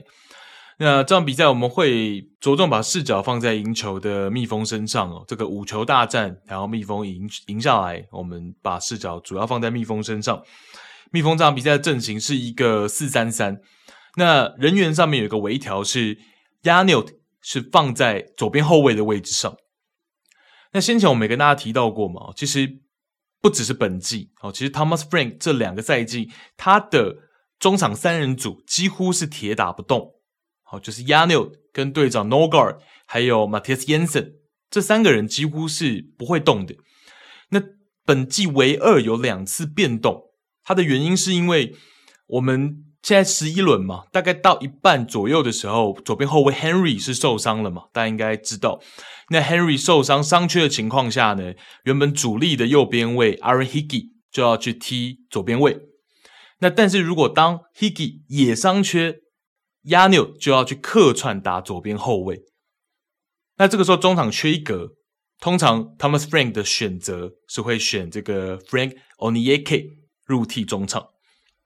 [0.78, 5.24] 那这场比赛我们会着重把视角放在赢球的蜜蜂身上哦。
[5.26, 10.40] 这个五球大战，然后蜜蜂赢赢下来，我们把视角主要放在蜜蜂身上。
[11.10, 13.60] 蜜蜂这场比赛的阵型是一个四三三，
[14.16, 16.16] 那人员上面有一个微调是
[16.62, 17.08] Yanut
[17.42, 19.56] 是放在左边后卫的位置上。
[20.72, 22.80] 那先前我们也跟大家提到过嘛，其实
[23.40, 27.16] 不只是本季哦，其实 Thomas Frank 这两个赛季他的
[27.58, 30.12] 中场三人组几乎是铁打不动。
[30.62, 34.34] 好，就是 Yanniot 跟队长 n o g a r 还有 Mathias Jensen
[34.70, 36.76] 这三个人几乎是不会动的。
[37.48, 37.60] 那
[38.04, 40.22] 本季唯二有两次变动，
[40.62, 41.74] 它的原因是因为
[42.28, 48.80] 我们现在十一轮嘛，大概到一半左右的时候，左边后卫 Henry 是受伤了嘛，大家应该知道。
[49.30, 55.78] 那 Henry 受伤伤缺的情况下呢，原本主力的右边卫 Aaron Hickey 就要去踢左边卫。
[56.58, 59.16] 那但是如果当 Hickey 也伤缺
[59.84, 62.42] ，Yann 就要去客串打左边后卫，
[63.56, 64.90] 那这个时候中场缺一格，
[65.40, 69.86] 通常 Thomas Frank 的选择是会选这个 Frank Onyeka
[70.26, 71.06] 入替中场。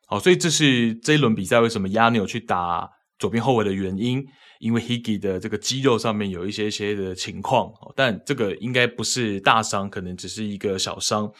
[0.06, 2.88] 好，所以这是这一轮比赛为什么 yan 去打
[3.18, 4.24] 左边后卫的原因，
[4.60, 11.32] 因为 Higgy 的这个肌肉上面有一些些的情况，但这个应该不是大伤，可能只是一个小伤。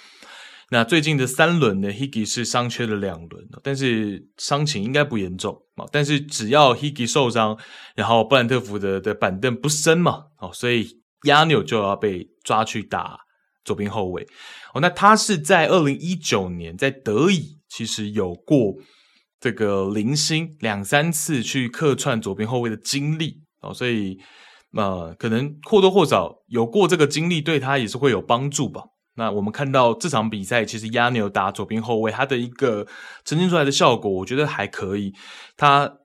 [0.70, 5.85] 那最近的三轮呢，Higgy 是伤缺了两轮，但是伤情应该不严重啊。
[5.92, 7.57] 但是只要 Higgy 受伤，
[7.94, 10.88] 然后布兰特福德的板凳不深嘛，哦，所以
[11.24, 13.18] yan 就要被抓去打
[13.62, 14.27] 左边后卫。
[14.72, 18.74] 哦，那他是在二零一九年在德乙其实有过
[19.40, 24.16] 这个零星两三次去客串左边后卫的经历哦，所以
[24.76, 28.84] 呃，可能或多或少有过这个经历，对他也是会有帮助吧。
[29.16, 32.87] 那我们看到这场比赛，其实 Yanniot 打左边后卫，他的一个
[33.24, 35.12] 呈现出来的效果，我觉得还可以。
[35.56, 35.98] 他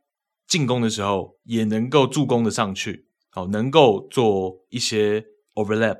[0.48, 5.98] 进攻的时候也能够助攻的上去，好，能够做一些 overlap，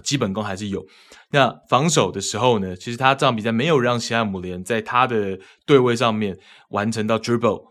[0.00, 0.84] 基本功还是有。
[1.30, 6.38] 那防守的时候呢，其实他这场比赛没有让西汉姆联在他的对位上面
[6.70, 7.64] 完成到 dribble，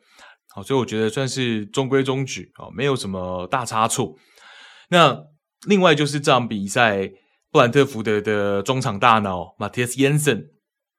[0.54, 4.16] 好，所以我觉得算是中规中矩，啊，没有什么大差错。
[4.90, 5.24] 那
[5.68, 7.12] 另外就是这场比赛。
[7.52, 10.48] 布兰特福德的中场大脑 Mathias Jensen，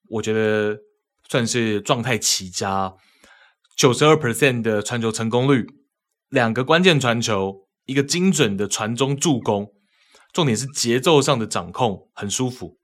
[0.08, 0.78] 我觉得
[1.28, 2.94] 算是状态奇佳，
[3.76, 5.66] 九十二 percent 的传球成功率，
[6.30, 9.70] 两个关键传球，一个精准的传中助攻，
[10.36, 12.76] 重点是节奏上的掌控很舒服，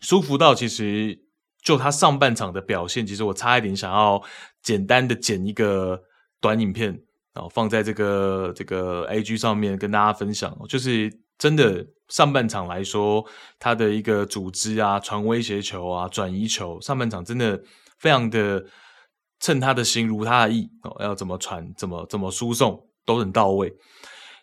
[0.00, 1.20] 舒服到其实
[1.62, 4.22] 就他上半场的表现，其实我差一点想要
[4.62, 6.00] 简单的剪一个
[6.40, 6.98] 短影片，
[7.34, 11.86] 然后放在这个这个 IG 上面跟大家分享，就是真的。
[12.08, 13.24] 上半场来说，
[13.58, 17.62] 他的一个组织啊、传威胁球啊、转移球，上半场真的
[17.98, 18.62] 非常的
[19.40, 23.74] 趁他的心如他的意哦，要怎么传、怎么怎么输送都很到位。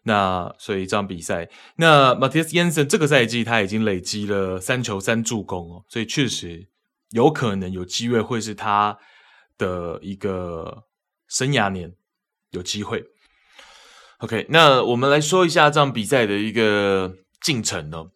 [0.09, 6.67] 那所以这场比赛，那 Mathias Jensen 这个赛季他已经累积了三球三助攻哦，所以确实
[7.11, 8.97] 有可能有机会会是他
[9.57, 10.85] 的一个
[11.27, 11.93] 生涯年，
[12.51, 13.05] 有机会。
[14.19, 17.15] OK，那我们来说一下这场比赛的一个。
[17.41, 18.07] 进程呢？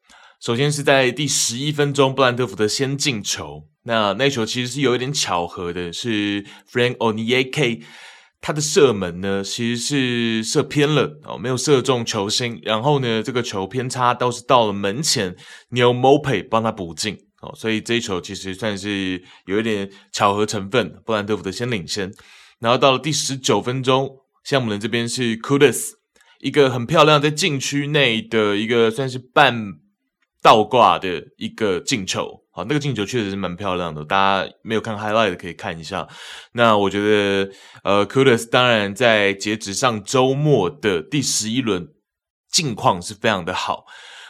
[0.42, 3.70] 首先是在第十一分钟，布兰特福德先进球。
[3.84, 7.82] 那那球其实是有一点巧合的，是 Frank Onyeka
[8.46, 12.60] 他的射门呢，其实是射偏了哦，没有射中球心。
[12.64, 15.34] 然后呢，这个球偏差倒是到了门前
[15.72, 20.94] ，Neal Maupay 帮他补进哦，所以这一球其实算是有一点巧合成分。
[21.06, 22.12] 布兰特福德先领先，
[22.60, 24.10] 然后到了第十九分钟，
[24.44, 25.92] 项目人这边是 Kudus。
[26.42, 29.56] 一个很漂亮，在禁区内的一个算是半
[30.42, 36.08] 倒挂的一个进球，好，那个进球确实是蛮漂亮的，大家没有看 highlight 的可以看一下。
[36.52, 37.52] 那我觉得，
[37.84, 41.88] 呃，Kudus 当然在截止上周末的第十一轮
[42.52, 43.86] 近况是非常的好，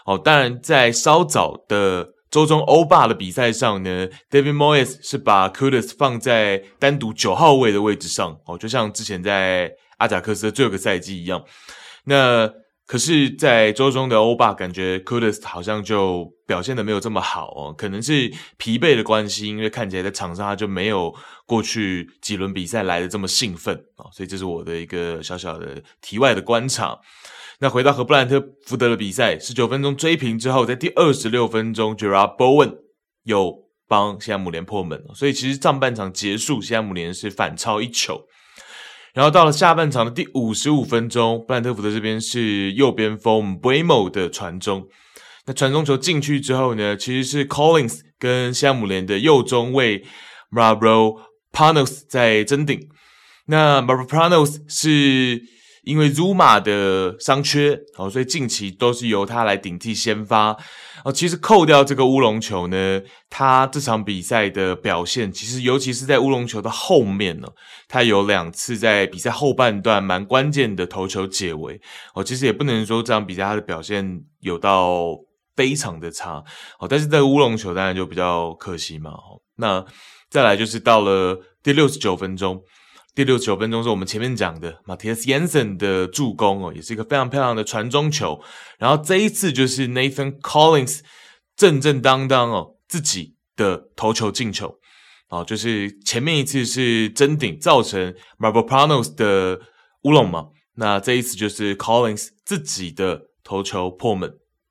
[0.05, 11.43] 哦，当然在稍早的周中欧霸的比赛上呢，David Moyes 是把 Kudus 放在单独九号位的位置上，哦，就像之前在阿贾克斯的最后一个赛季一样。
[12.05, 12.49] 那
[12.93, 21.11] 可是，在周中的欧巴，感觉 Kudus 好像就表现的没有这么好哦，可能是疲惫的关系，因为看起来在场上他就没有
[21.47, 26.95] 过去几轮比赛来的这么兴奋啊，所以这是我的一个小小的题外的观察。
[27.57, 32.75] 那回到和布兰特福德的比赛，十九分钟追平之后，在第二十六分钟，Jarrod Bowen
[33.23, 33.55] 又
[33.87, 38.21] 帮西汉姆联破门，所以其实上半场结束，西汉姆联是反超一球。
[39.13, 44.87] 然后到了下半场的第五十五分钟，布兰特福德这边是右边锋 b r m o 的传中。
[45.45, 50.03] 那传中球进去之后呢，其实是 Collins 跟西姆联的右中卫
[50.51, 51.19] Marbro
[51.51, 52.79] Panos 在争顶。
[53.45, 55.41] 那 Marbro Panos 是
[55.83, 60.57] 因为儒马的伤缺，哦，所以近期都是由他来顶替先发。
[61.03, 67.47] 哦，其实扣掉这个乌龙球呢，他这场比赛的表现，其实尤其是在乌龙球的后面呢，
[67.89, 71.79] 他有两次在比赛后半段蛮关键的投球解围。
[72.15, 75.07] 哦，其实也不能说这场比赛他的表现有到
[75.57, 76.41] 非常的差。
[76.79, 79.11] 哦，但是在乌龙球当然就比较可惜嘛。
[79.11, 79.83] 哦，那
[80.29, 82.61] 再来就是到了第六十九分钟。
[83.15, 88.41] 第六十九分钟是我们前面讲的 Mattias Jensen 的助攻哦，也是一个非常漂亮的传中球。
[88.79, 91.01] 然后这一次就是 Nathan Collins
[91.55, 94.79] 正正当当哦自己的头球进球
[95.29, 99.61] 哦，就是前面一次是真顶造成 Mavropanos 的
[100.05, 100.47] 乌龙嘛，
[100.77, 104.27] 那这一次就是 Collins 自己的头球破门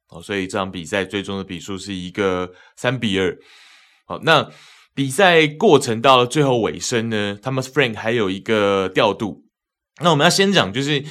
[0.09, 3.39] 哦，所以这场比赛最终的比数是一个三比二。
[4.05, 4.51] 好，那。
[4.95, 9.45] 比赛过程到了最后尾声呢，Thomas Frank 还有一个调度。
[10.03, 11.03] 那我们要先讲，就是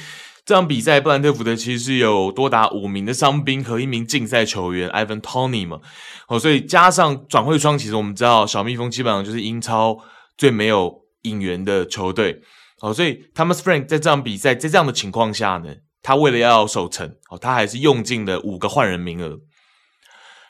[0.44, 5.80] 这场比赛，布兰特福德其实是有多达五名的伤兵和一名禁赛球员 Ivan Tony 嘛。
[6.28, 9.98] 哦，所以加上转会窗，其实我们知道小蜜蜂基本上就是英超
[10.36, 12.40] 最没有引援的球队。
[12.80, 19.38] 哦，所以 Thomas Frank 在这场比赛在这样的情况下呢，他为了要守城，哦，他还是用尽了五个换人名额。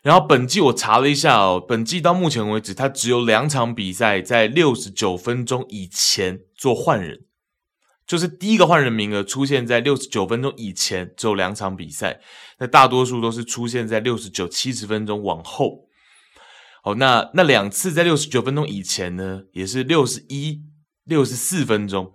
[0.03, 7.27] 然后本季我查了一下哦，本季到目前为止，他只有两场比赛在六十九分钟以前做换人，
[8.05, 12.21] 就是第一个换人名额出现在六十九分钟以前，只有两场比赛，
[12.59, 15.89] 那大多数都是出现在六十九、七十分钟往后。
[16.83, 20.63] 好，那那两次在六十九分钟以前呢，也是六十一、
[21.05, 22.13] 六十四分钟，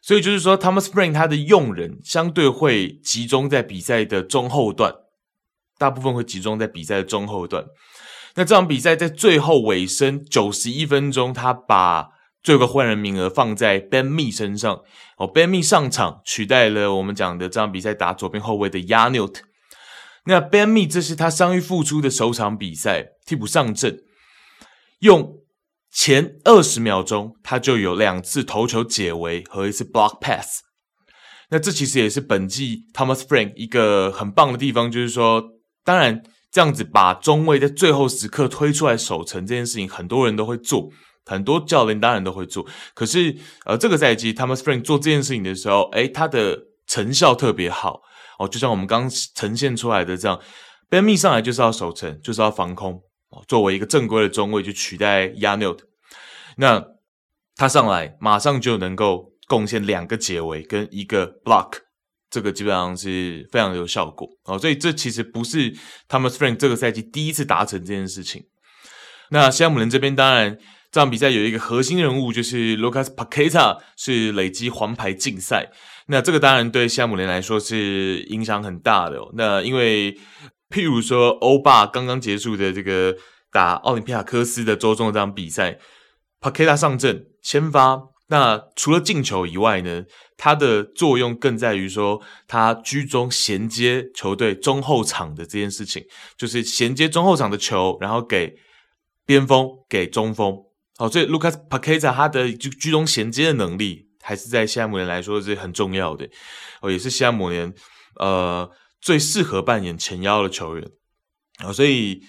[0.00, 4.94] 所以就是说，Thomas Spring 他的用人相对会集中在比赛的中后段。
[5.80, 7.64] 大部分会集中在比赛的中后段。
[8.34, 12.10] 那这场比赛在最后尾声九十一分钟，他把
[12.42, 14.80] 最后个换人名额放在 Ben Me 身上。
[15.16, 19.36] 哦，Ben Me 上场取代了我们讲的这场比赛打左边后卫的 Janelt。
[20.26, 24.00] 那 Ben Mee 这是他伤愈复出的首场比赛，替补上阵，
[24.98, 25.38] 用
[25.90, 30.60] 前二十秒钟他就有两次头球解围和一次 block pass。
[31.48, 35.42] 那这其实也是本季 Thomas Frank 一个很棒的地方，就是说。
[35.84, 40.90] 当然，这样子把中卫在最后时刻推出来守城这件事情，很多人都会做，
[41.24, 42.66] 很多教练当然都会做。
[42.94, 48.02] 可是，呃，这个赛季 Thomas Frank 做这件事情的时候，诶，他的成效特别好
[48.38, 48.48] 哦。
[48.48, 50.40] 就像我们刚呈现出来的这样
[50.88, 53.42] ，Ben Me 上来就是要守城，就是要防空哦。
[53.48, 55.78] 作为一个正规的中卫，去取代 Janelt，
[56.56, 56.84] 那
[57.56, 61.78] 他上来马上就能够贡献两个解围跟一个 block。
[62.30, 65.72] 这个基本上是非常有效果哦，所以这其实不是
[66.08, 68.44] Thomas Frank 这个赛季第一次达成这件事情。
[69.30, 70.56] 那西汉姆联这边当然
[70.92, 75.70] 这场比赛有一个核心人物就是 Lucas Paqueta 是累积黄牌禁赛，
[76.06, 79.30] 那这个当然对西汉姆联来说是影响很大的哦。
[79.34, 80.12] 那因为
[80.68, 83.16] 譬如说欧霸刚刚结束的这个
[83.50, 85.78] 打奥林匹亚科斯的周中的这场比赛
[86.40, 88.09] ，Paqueta 上阵先发。
[88.30, 90.04] 那除了进球以外呢，
[90.36, 96.06] 它的作用更在于说，它居中衔接球队中后场的这件事情，
[96.38, 98.56] 就是衔接中后场的球，然后给
[99.26, 100.56] 边锋、给中锋。
[100.96, 106.30] 好，所以 Lucas Paqueta 他的居居中衔接的能力，还是在西汉姆联来说是很重要的。
[106.82, 107.74] 哦，也是西汉姆联
[108.20, 110.88] 呃最适合扮演前腰的球员。
[111.64, 112.22] 啊，所以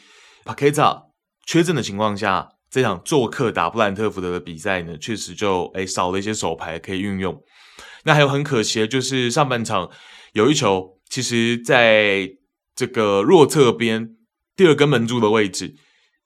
[0.46, 1.04] Paqueta
[1.46, 2.50] 缺阵的情况下。
[2.72, 7.44] 这场做客打布兰特福德的比赛呢，确实就诶少了一些手牌可以运用。
[8.06, 9.92] 那还有很可惜的就是上半场
[10.32, 12.32] 有一球，其实在
[12.74, 14.16] 这个弱侧边
[14.56, 15.76] 第二根门柱的位置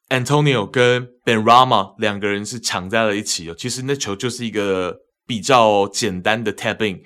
[0.09, 3.55] ，Antonio 跟 Ben Rama 两个人是抢在了一起哦。
[3.57, 4.95] 其实那球就是一个
[5.25, 7.01] 比较简单的 tap in，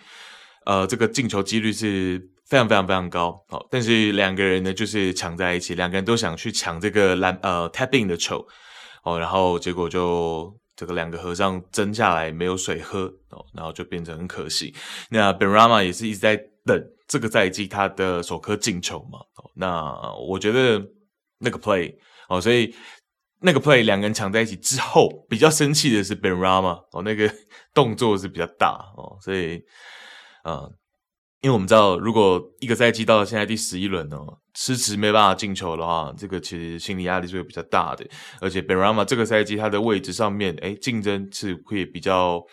[0.65, 3.41] 呃，这个进球几率是非常非常非常高。
[3.47, 8.45] 好，但是两个人呢就是抢在一起，两个人都想去抢这个篮呃 tap in 的球。
[9.03, 14.73] 哦，然后结果就这个两个和尚争下来没有水喝哦，然后就变成很可惜。
[15.09, 16.35] 那 Ben Rama 也是一直在
[16.65, 19.19] 等这个赛季他的首颗进球嘛。
[19.35, 20.83] 哦，那我觉得
[21.39, 21.95] 那个 play
[22.27, 22.73] 哦，所以
[23.41, 27.29] 那个 play 两个人抢在一起之后，比较生气的是 Ben Rama 哦，那个
[27.73, 29.61] 动作是比较大哦，所以
[30.43, 30.69] 啊。
[31.41, 38.05] 因为我们知道，如果一个赛季到了现在第十一轮哦，迟迟没办法进球的话，这个其实心理压力是会比较大的。
[38.41, 42.43] 而且 Benrahma 这个赛季他的位置上面，诶，竞争是会比较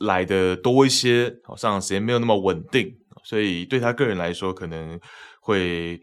[0.00, 2.92] 来的多一些，好，上场时间没有那么稳定，
[3.22, 4.98] 所以对他个人来说，可能
[5.40, 6.00] 会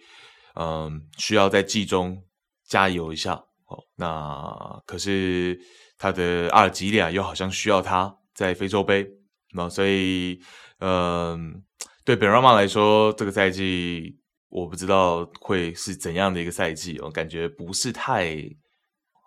[0.55, 2.17] 嗯需要在季中
[2.65, 3.34] 加油一下。
[3.34, 5.59] 哦，那可是
[5.97, 9.05] 他的阿尔及利亚又好像需要他在非洲杯。
[9.51, 10.39] 那所以，
[10.80, 11.61] 嗯、
[12.05, 14.15] 对本拉马来说，这个赛季
[14.49, 18.35] 我不知道会是怎样的一个赛季，我感觉不是太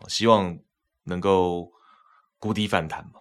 [0.08, 0.58] 希望
[1.04, 1.70] 能够
[2.38, 3.12] 谷底反弹嘛。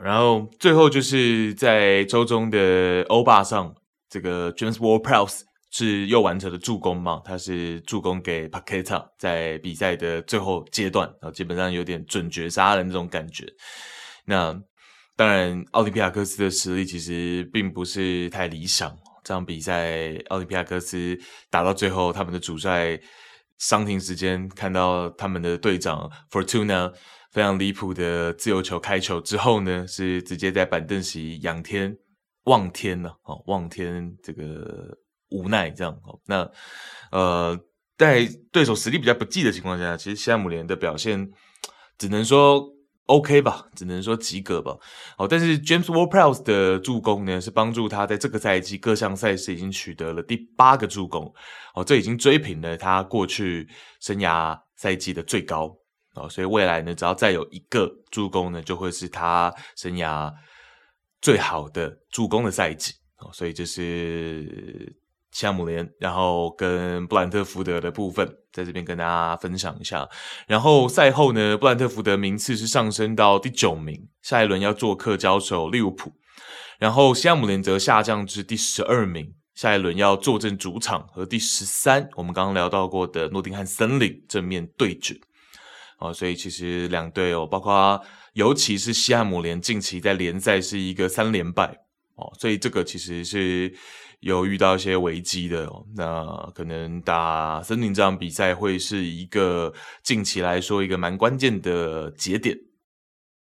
[0.00, 3.74] 然后最后就是在周中的欧霸上，
[4.10, 7.22] 这个 James Ward-Prowse 是又完成了助攻嘛？
[7.24, 13.46] 他是助攻给 Paqueta 在比赛的最后阶段，然后基本上有点准绝杀的那种感觉。
[14.26, 14.52] 那
[15.16, 18.94] 当然，奥林匹亚克斯的实力其实并不是太理想。
[19.28, 21.18] 这场比赛，奥林匹亚科斯
[21.50, 22.98] 打到最后，他们的主帅
[23.58, 26.94] 伤停时间，看到他们的队长 Fortuna。
[27.30, 31.94] 非常离谱的自由球开球之后呢，是直接在板凳席仰天
[32.44, 34.96] 望天呢，哦，望天这个
[35.28, 36.18] 无奈这样哦。
[36.24, 36.50] 那
[37.12, 37.60] 呃，
[37.98, 41.30] 在对手实力比较不济的情况下，其实西汉姆联的表现
[41.98, 42.66] 只能说
[43.08, 44.76] OK 吧，只能说及格吧。
[45.16, 51.32] 哦，但是 James Ward-Prowse 的助攻呢，是帮助他在这个赛季各项赛事已经取得了第八个助攻，
[51.74, 53.66] 哦，这已经追平了他过去
[54.00, 55.74] 生涯赛季的最高。
[56.14, 60.32] 哦，所以未来呢，只要再有一个助攻呢，就会是他生涯
[61.22, 62.92] 最好的助攻的赛季。
[63.18, 64.94] 哦，所以这是
[65.30, 70.08] 西汉姆联，然后跟布兰特福德的部分，在这边跟大家分享一下。
[70.46, 76.12] 然后赛后呢，布兰特福德名次是上升到第九名，下一轮要做客交手利物浦。
[76.78, 85.18] 然后西汉姆联则下降至第十二名，下一轮要坐镇主场和第十三，我们刚刚聊到过的诺丁汉森林正面对决。
[85.98, 88.00] 哦，所以其实两队哦，包括
[88.34, 91.76] 尤其是西汉姆联近期在联赛是一个三连败
[92.14, 93.74] 哦，所以这个其实是
[94.20, 95.84] 有遇到一些危机的哦。
[95.96, 102.56] 那可能打森林这场比赛会是一个近期来说一个蛮关键的节点。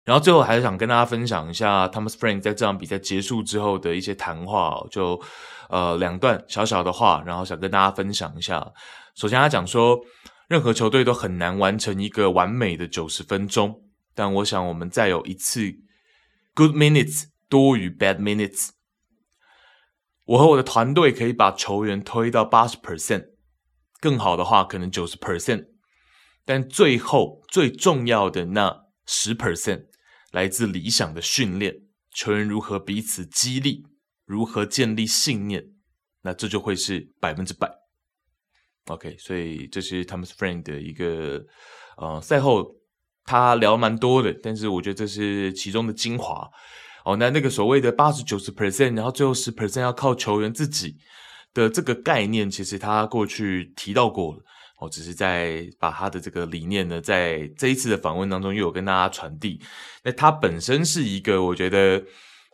[0.05, 5.21] 然后最后还是想跟大家分享一下 Thomas Frank 在这场比赛结束之后的一些谈话哦，就
[5.69, 8.73] 呃两段小小的话，然后想跟大家分享一下。
[9.15, 10.01] 首先他讲说。
[10.47, 13.81] 任何球队都很难完成一个完美的九十分钟，
[14.15, 15.73] 但我想我们再有一次
[16.55, 18.69] good minutes 多于 bad minutes。
[20.27, 23.27] 我和我的团队可以把球员推到八十 percent，
[24.01, 25.67] 更好的话可能九十 percent，
[26.45, 29.87] 但最后最重要的那十 percent
[30.31, 33.85] 来自理想的训练，球员如何彼此激励，
[34.25, 35.67] 如何建立信念，
[36.23, 37.71] 那这就会是百分之百。
[38.87, 41.45] OK，所以这是 Thomas Frank 的一个
[41.97, 42.77] 呃赛后
[43.25, 46.51] 他聊蛮多的，但是我觉得这是其中的精华
[47.05, 47.17] 哦。
[47.17, 50.97] 那那个所谓的八十九十 percent，然后最后十 percent 要靠球员自己
[51.53, 54.41] 的这个概念，其实他过去提到过了
[54.81, 59.61] 哦，只是在把他的这个理念呢，在这一次的访问当中又有跟大家传递。
[60.03, 62.03] 那他本身是一个，我觉得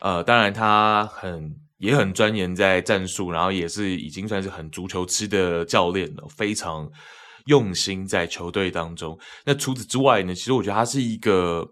[0.01, 1.55] 呃，当然他很。
[1.81, 6.87] 也很钻研在战术，然后也是已经算是很足球痴的教练了，非常
[7.47, 9.19] 用心在球队当中。
[9.47, 11.67] 那除此之外呢，其实我觉得他是一个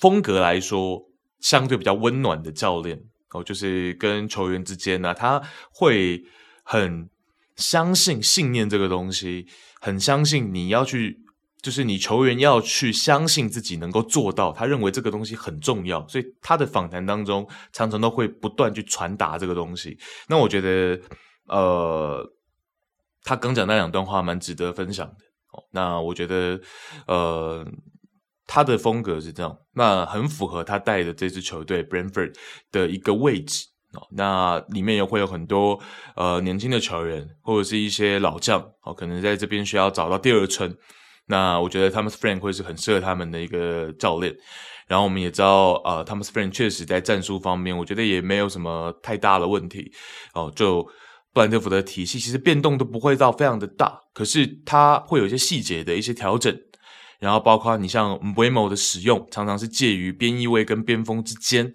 [0.00, 0.98] 风格来说
[1.44, 2.98] 相对比较温暖的教练
[3.30, 5.40] 哦，就是跟球员之间呢，他
[5.72, 6.24] 会
[6.64, 7.08] 很
[7.56, 9.46] 相信信念这个东西，
[9.80, 11.22] 很相信你要去。
[11.64, 19.98] 就是你球员要去相信自己能够做到，他认为这个东西很重要，所以他的访谈当中常常都会不断去传达这个东西。
[20.28, 21.00] 那我觉得，
[21.48, 22.22] 呃，
[23.22, 25.24] 他刚讲那两段话蛮值得分享的。
[25.52, 26.60] 哦，那我觉得，
[27.06, 27.66] 呃，
[28.46, 32.34] 他的风格是这样，那很符合他带的这支球队 Brentford
[32.70, 33.66] 的一个位置。
[33.94, 35.80] 哦，那里面也会有很多
[36.16, 40.76] 呃年轻的球员，或者是一些老将，哦，可能在这边需要找到第二春。
[41.26, 44.34] 那我觉得 Thomas Frank 会是很适合他们的一个教练，
[44.88, 49.92] 然后我们也知道，呃，Thomas Frank 确实在战术方面，我觉得也没有什么太大的问题
[50.34, 50.52] 哦。
[50.56, 50.82] 就
[51.32, 56.52] 布兰特福德体系，其实变动都不会到非常的大，可是他会有一些细节的一些调整，
[57.18, 61.72] 然后包括你像 Mbeumo 的使用，常常是介于边翼位跟边锋之间，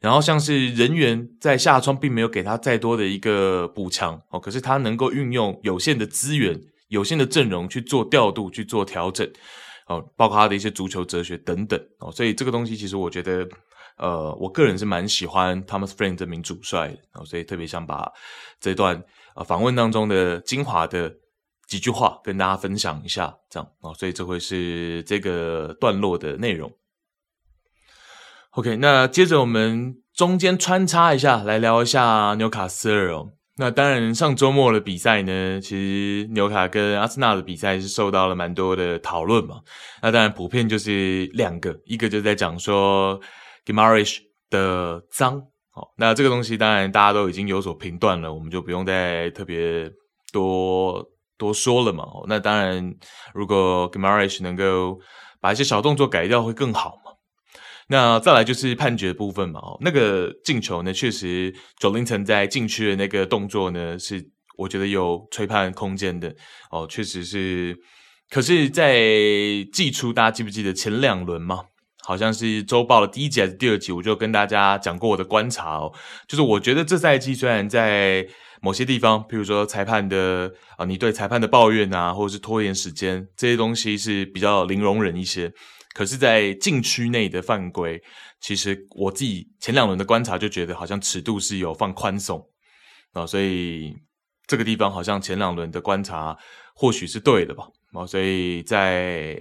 [0.00, 6.60] 然后像是人员在下窗并没有给他再多的一个补强哦，可是他能够运用有限的资源。
[6.88, 9.26] 有限的阵容去做调度、去做调整，
[9.86, 13.48] 哦，包括他的一些足球哲学等等，哦，所以这个东西其实我觉得，
[13.96, 18.12] 呃，我个人是蛮喜欢 Thomas Frank 这名主帅的，哦，所以特别想把
[18.60, 19.02] 这段
[19.34, 21.10] 呃访问当中的精华的
[21.72, 26.70] 几句话跟大家分享一下，这样，哦，所以这会是这个段落的内容。
[28.50, 33.30] OK，那接着我们中间穿插一下，来聊一下纽卡斯尔哦。
[33.56, 39.62] 那当然，上周末的比赛呢，其实纽卡跟阿森纳的比赛是受到了蛮多的讨论嘛。
[40.02, 43.18] 那当然，普遍就是两个，一个就在讲说
[43.64, 44.18] Guimaraes
[44.50, 45.42] 的脏。
[45.70, 49.90] 好，那这个东西当然大家都已经有所评断了，我们就不用再特别
[50.30, 51.02] 多
[51.42, 52.04] 多说了嘛。
[52.28, 52.94] 那当然，
[53.34, 55.00] 如果 Guimaraes 能够
[55.40, 57.12] 把一些小动作改掉，会更好嘛。
[57.88, 59.58] 那再来就是判决部分嘛。
[59.58, 64.24] 哦，那个进球呢，确实 j o l i n t o n 在禁区的那个动作呢，是
[64.56, 66.32] 我觉得有吹判空间的。
[66.70, 67.76] 哦，确实是。
[68.30, 68.94] 可是，在
[69.72, 71.58] 季初，大家记不记得前两轮嘛？
[72.04, 75.92] 好像是周报的第一集还是第二集，我就跟大家讲过我的观察哦，
[76.26, 78.26] 就是我觉得这赛季虽然在
[78.62, 85.52] 某些地方，譬如说裁判的啊，你对裁判的抱怨啊，或者是拖延时间这些东西是比较零容忍一些，
[85.92, 88.00] 可是，在禁区内的犯规，
[88.40, 92.40] 其实我自己前两轮的观察就觉得好像尺度是有放宽松
[93.12, 93.94] 啊，所以
[94.46, 96.38] 这个地方好像前两轮的观察
[96.74, 99.36] 或许是对的吧，啊，所以在。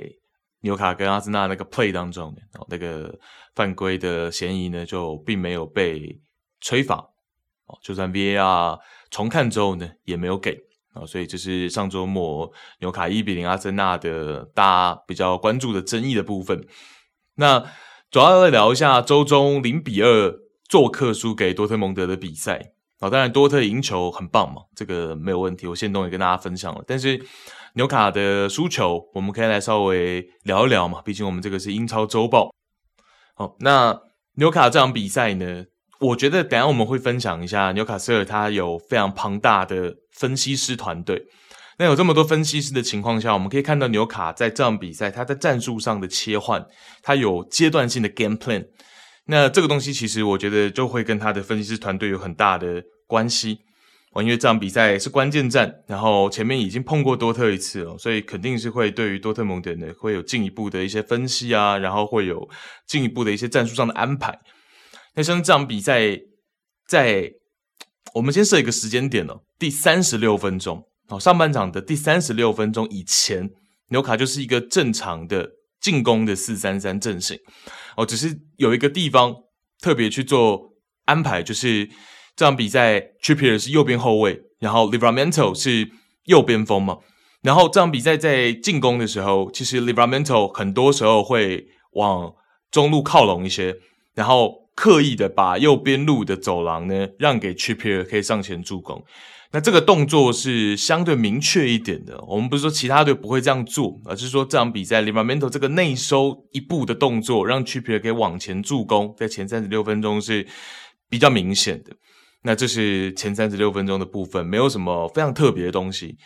[0.64, 2.32] 纽卡跟阿森纳那个 play 当中，
[2.70, 3.12] 那个
[3.56, 6.22] 犯规的嫌疑呢，就并没有被
[6.60, 6.98] 吹罚，
[7.66, 8.78] 哦，就算 VAR
[9.12, 10.58] 重看之后呢，也没有给，
[10.94, 14.64] 啊，所以这是上周末纽卡一比零阿森纳的大
[14.96, 16.66] 家比较关注的争议的部分。
[17.36, 17.64] 那
[18.10, 20.34] 主要来聊一下周中零比二
[20.68, 27.24] 做客输给多特蒙德的比赛，啊，当然多特赢球很棒嘛，这个没有问题，我现在也跟大家分享了，但是。
[27.76, 31.02] 纽卡的输球，我们可以来稍微聊一聊嘛。
[31.04, 32.54] 毕竟我们这个是英超周报。
[33.34, 33.98] 好，那
[34.34, 35.64] 纽卡这场比赛呢，
[36.02, 41.24] 我觉得等下我们会分享一下纽卡斯尔他有非常庞大的分析师团队。
[41.78, 46.66] 那有这么多分析师的情况下，我们可以看到纽卡在这场比赛他在战术上的切换，
[47.04, 48.66] 他有阶段性的 game plan。
[49.26, 53.60] 那这个东西其实我觉得就会跟他的分析师团队有很大的关系。
[54.18, 62.50] 因为这场比赛是关键战，然后前面已经碰过多特一次了，所以肯定是会对于多特蒙德呢会有进一步的一些分析啊，然后会有
[62.86, 64.38] 进一步的一些战术上的安排。
[65.16, 66.20] 那像这场比赛，
[66.88, 67.32] 在
[68.14, 73.50] 我们先设一个时间点哦，第三十六分钟哦，上半场的第三十六分钟以前，
[73.90, 77.38] 纽卡就是一个正常的进攻的四三三阵型
[77.98, 79.36] 哦，只是有一个地方
[79.80, 80.74] 特别去做
[81.06, 81.90] 安排，就是。
[82.34, 85.92] 这场比赛，Trippier 是右边后卫，然后 Livramento 是
[86.24, 86.98] 右边锋嘛。
[87.42, 92.34] 然后这场比赛在进攻的时候，其实 Livramento 很多时候会往
[92.72, 93.76] 中路靠拢一些，
[94.16, 99.00] 然后刻意的把右边路的走廊呢让给 Chippier 可以上前助攻。
[99.52, 102.20] 那这个动作是相对明确一点的。
[102.28, 110.48] 我们不是说其他队不会这样做，而是说这场比赛 Livramento 这个内收一步的动作，让 Chippier 可以往前助攻，在前三十六分钟是
[111.08, 111.96] 比较明显的。
[112.42, 116.18] 那这是前三十六分钟的部分，没有什么非常特别的东西。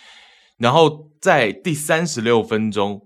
[0.58, 3.01] 然后在第三十六分钟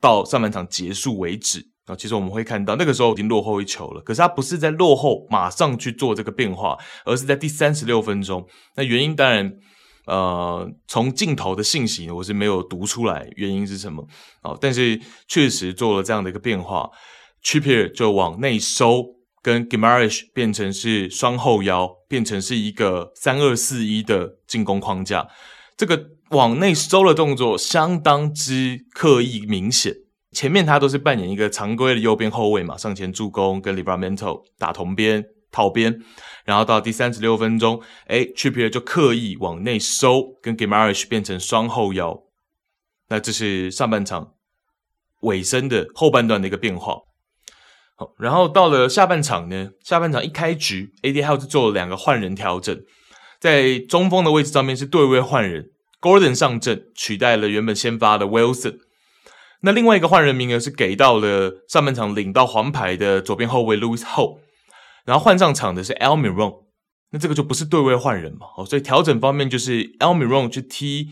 [0.00, 4.00] 到上半场结束为止啊，其实我们会看到那个时候已经落后一球了。
[4.02, 8.46] 可是他不是在落后马上去做这个变化，而是在第三十六分钟。
[8.76, 9.52] 那原因当然，
[10.06, 14.06] 呃，从镜头的信息我是没有读出来原因是什么
[14.42, 16.88] 啊，但是确实做了这样的一个变化
[17.42, 19.20] ，Trippier 就往内收。
[19.42, 25.28] 跟 Guimaraes 变成是双后腰，变成是一个三二四一的进攻框架。
[25.78, 25.98] 这个
[26.32, 29.94] 往内收的动作相当之刻意明显。
[30.32, 36.00] 前面他都是扮演一个常规的右边后卫嘛，上前助攻，跟 Libramento 打同边套边。
[36.44, 42.22] 然后到第三十六分钟，哎 t r i p i e r 就刻意往内收，跟 Guimaraes 变成双后腰。
[43.08, 44.34] 那这是上半场
[45.22, 46.94] 尾声的后半段的一个变化。
[47.96, 52.80] 好然后到了下半场呢，下半场一开局，AD Howe 做了两个换人调整，
[53.38, 55.70] 在中锋的位置上面是对位换人
[56.00, 58.78] ，Gordon 上阵取代了原本先发的 Wilson，
[59.62, 64.38] 那另外一个换人名额是给到了上半场领到黄牌的左边后卫 Lewis Hall，
[65.04, 66.64] 然后换上场的是 Almiron，
[67.10, 71.08] 那这个就不是对位换人嘛，哦，所以调整方面就是 Almiron 去踢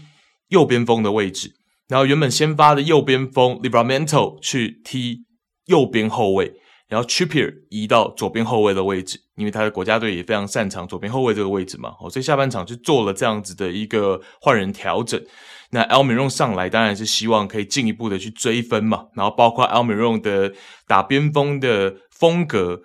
[0.49, 1.53] 右边锋的位置，
[1.89, 5.25] 然后原本先发的右边锋 Livramento 去踢
[5.67, 6.55] 右边后卫。
[6.89, 15.23] 然后 Trippier 移到左边后卫的位置，因为他的国家队也非常擅长左边后卫这个位置嘛，哦，所以下半场就做了这样子的一个换人调整。
[15.71, 20.53] 那 Almiron 上来当然是希望可以进一步的去追分嘛，然后包括 Almiron 的
[20.87, 22.81] 打边锋的风格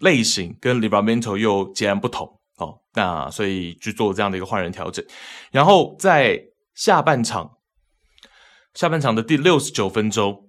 [0.00, 5.04] 类型跟 Livramento 又截然不同，哦，那所以就做这样的一个换人调整。
[5.50, 6.40] 然后在
[6.74, 7.52] 下半场，
[8.74, 10.42] 下半场的第六十九分钟。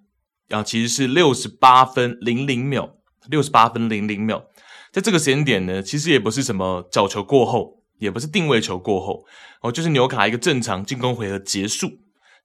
[0.48, 2.88] 然后其实是六十八分零零秒，
[3.32, 4.46] 六十八分零零秒，
[4.92, 9.26] 在这个时间点呢，其实也不是什么角球过后，也不是定位球过后，
[9.62, 11.92] 哦，就是纽卡一个正常进攻回合结束，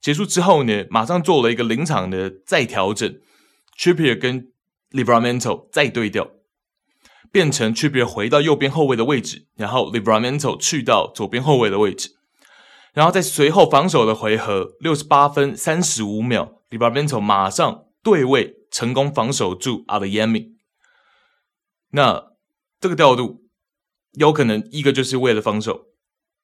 [0.01, 3.21] 结束之后呢，马上做了一个临场的再调整
[3.79, 4.53] ，Trippier 跟
[4.91, 6.31] Livramento 再对调，
[7.31, 12.11] 变成 Trippier 回到右边后卫的位置，然后 Livramento 去到左边后卫的位置，
[12.93, 20.55] 然后在随后防守的回合，六十八分三十五秒，Livramento 马上对位成功防守住 Adeyemi。
[21.93, 22.31] 那
[22.81, 23.43] 这个调度
[24.19, 25.81] 有可能一个就是为了防守，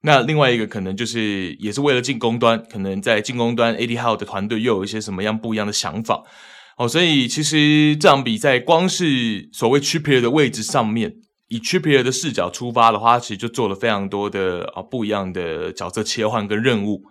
[0.03, 6.23] 那另外一个可能就是也是为了进攻端，可能在进攻端 Eddie Howe 的团队又有一些什么样不一样的想法。
[6.79, 11.15] 哦，所以其实这场比赛光是所谓 Trippier 的位置上面，
[11.49, 17.03] 以 Trippier 的视角出发的话，其实就做了非常多的啊不一样的角色切换跟任务。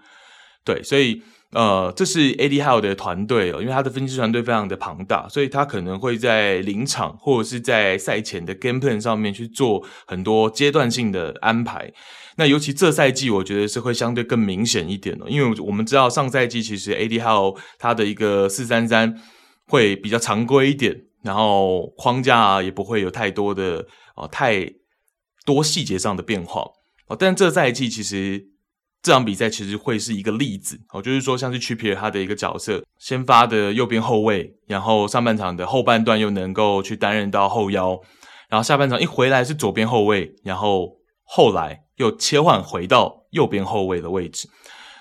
[0.64, 1.22] 对，所以
[1.56, 11.92] 呃，这是 AD How 的团队哦，因为他的分析团队非常的庞大，所以他可能会在临场或者是在赛前的 Game Plan 上面去做很多阶段性的安排。
[12.36, 19.20] 那尤其这赛季，我觉得是会相对更明显一点的，因为我们知道上赛季其实 AD How 他的一个四三三。
[19.68, 23.84] 会比较常规一点，然后框架啊也不会有太多的
[24.16, 24.72] 哦太
[25.44, 26.62] 多细节上的变化
[27.08, 27.18] 哦。
[27.18, 28.46] 但这赛季其实
[29.06, 38.02] 这场比赛其实会是一个例子哦，就是说像是 Trippier 他的一个角色，先发的右边后卫，然后上半场的后半段又能够去担任到后腰，
[38.50, 44.50] 然后下半场一回来是左边后卫，然后后来又切换回到右边后卫的位置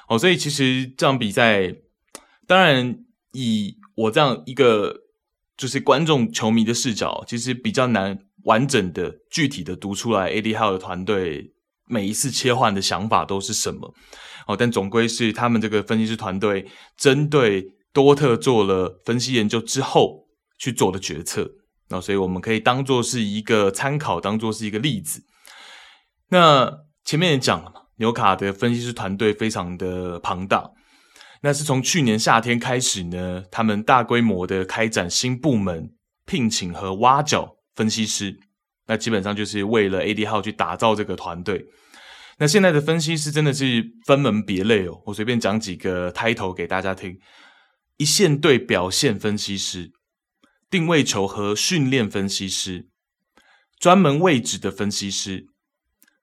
[0.07, 0.18] 哦。
[0.18, 1.74] 所以其实这场比赛
[2.46, 2.98] 当然
[3.32, 4.94] 以我这样一个
[5.57, 10.30] 就是观众球迷的视角，其实比较难完整的、具体的读出来。
[10.30, 11.53] ADHL 的团队
[11.87, 13.95] 每一次切换的想法都是什么？
[14.47, 16.66] 哦，但总归是他们这个分析师团队
[16.97, 20.26] 针对多特做了分析研究之后
[20.59, 21.51] 去做的决策。
[21.89, 25.22] 那所以我们可以当做是一个参考，当做是一个例子。
[26.28, 26.70] 那
[27.05, 30.70] 前面也讲了嘛，纽卡的分析师团队非常的庞大。
[31.43, 35.93] 那是从去年夏天开始呢，他们大规模的开展新部门
[36.24, 38.39] 聘请和挖角分析师，
[38.87, 41.64] 那基本上就是为了 A D 号去打造这个团队。
[42.39, 47.16] 那现在的分析师真的是分门别类哦，我随便讲几个 title 给大家听：
[47.97, 49.93] 一线队表现分析师、
[50.68, 52.89] 定位球和训练分析师、
[53.78, 55.47] 专门位置的分析师、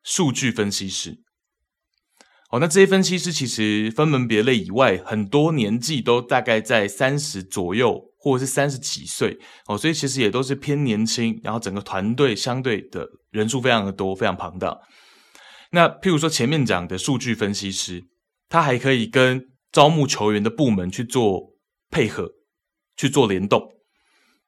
[0.03, 1.20] 数据分析师。
[2.49, 11.39] 哦，那这些分析师其实分门别类以外，很多年纪都大概在三十左右，或者是三十几岁哦，所以其实也都是偏年轻。
[11.43, 14.78] 然后整个团队相对的人数非常的多，非常庞大。
[15.72, 18.03] 那譬如说前面讲的数据分析师，
[18.47, 21.53] 他还可以跟招募球员的部门去做
[21.89, 22.30] 配合，
[22.95, 23.61] 去做联动。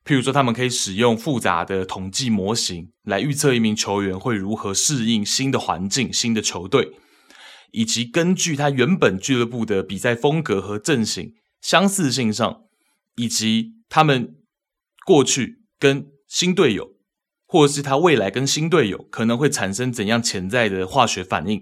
[0.05, 6.91] 譬如说，他们可以使用复杂的统计模型来预测一名球员会如何适应新的环境、新的球队。
[7.71, 12.61] 以及根据他原本俱乐部的比赛风格和阵型相似性上，
[13.15, 14.35] 以及他们
[15.05, 16.95] 过去跟新队友，
[17.45, 21.61] 或者是他未来跟新队友可能会产生怎样潜在的化学反应，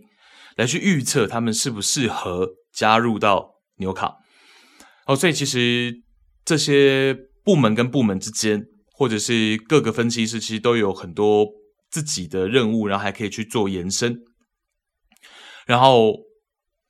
[0.56, 4.18] 来去预测他们适不适合加入到纽卡。
[5.08, 6.02] 哦，所以其实
[6.46, 11.48] 这些部门跟部门之间，或者是各个分析师，其实都有很多
[11.90, 14.22] 自己的任务，然后还可以去做延伸。
[15.66, 16.16] 然后，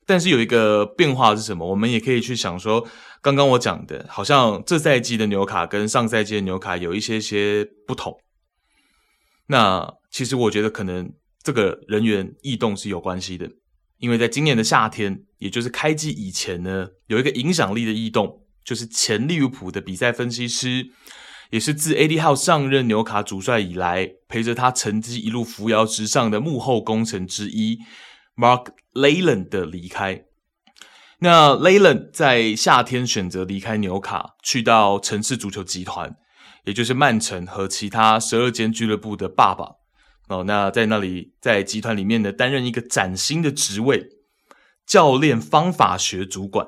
[0.06, 1.70] 但是有一个变化是什么？
[1.70, 2.86] 我们也可以去想说，
[3.22, 8.18] 刚刚我讲的，好像这赛季的纽卡跟上赛季的纽卡有一些些不同。
[9.46, 11.12] 那其实我觉得可能
[11.42, 13.48] 这个人员异动是有关系的，
[13.98, 20.88] 因为在今年的夏天，也就是开季以前呢，有一个影响力的异动，就是前利物浦的比赛分析师，
[21.50, 27.78] 也是自 A D 号上任纽卡主帅以来，陪着他成绩一路扶摇直上的幕后功臣之一。
[28.34, 30.24] Mark Leyland 的离开，
[31.22, 36.16] 那 Leyland 在夏天选择离开纽卡，去到城市足球集团，
[36.64, 39.76] 也就是曼城和其他十二间俱乐部的爸爸
[40.26, 40.42] 哦。
[40.42, 44.08] 那在那里，在集团里面呢，担任一个崭新的职位——
[44.84, 46.66] 教练方法学主管。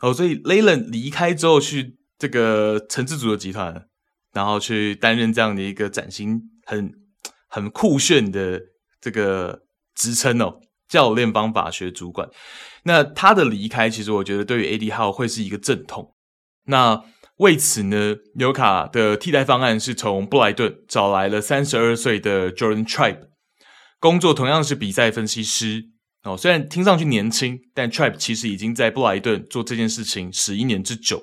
[0.00, 3.86] 哦，所以 Leyland 离开之后，去这个城市足球集团，
[4.32, 6.92] 然后去担任这样的一个崭新、很
[7.46, 8.60] 很酷炫的
[9.00, 9.62] 这个
[9.94, 10.58] 职称哦。
[10.90, 12.28] 教练方法学主管，
[12.82, 16.16] 那他的离开，其实我觉得对于 AD 号会是一个阵痛。
[16.66, 17.04] 那
[17.36, 23.20] 为此呢，纽卡的替代方案是从布莱顿找来了三十二岁的 Jordan Tribe，
[24.00, 25.84] 工作同样是比赛分析师
[26.24, 26.36] 哦。
[26.36, 31.22] 虽然听上去年轻，但 Tribe 其实已经在布莱顿做这件事情十一年之久。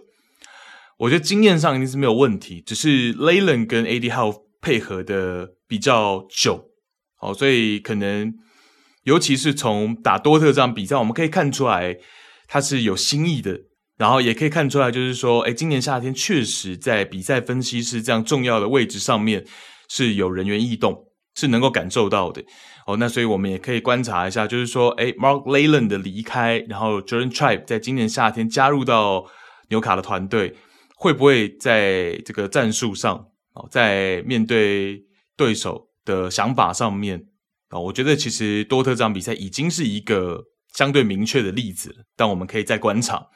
[1.00, 6.70] 我觉得经验上一定是没有问题，只是 Leyland 跟 AD 号配合的比较久，
[7.20, 8.34] 哦，所以可能。
[9.08, 11.98] 尤其是从打多特这场比赛，我们可以看出来
[12.46, 13.58] 他是有新意的，
[13.98, 19.46] 然后也可以看出来，就是说，诶，今年夏天确实在比赛分析师这样重要的位置上面，
[19.88, 21.06] 是有人员异动，
[21.36, 22.44] 是能够感受到的
[22.86, 22.98] 哦。
[22.98, 29.26] 那所以我们也可以观察一下，就是说，诶，Mark Leyland 的离开，然后 Jordan Tribe 在今年夏天加入到
[29.70, 30.54] 纽卡的团队，
[30.98, 33.16] 会不会在这个战术上，
[33.54, 35.02] 哦，在面对
[35.38, 37.24] 对手的想法上面，
[37.70, 43.28] 啊，我觉得其实多特这场比赛已经是一个相对明确的例子了，但我们可以再观察。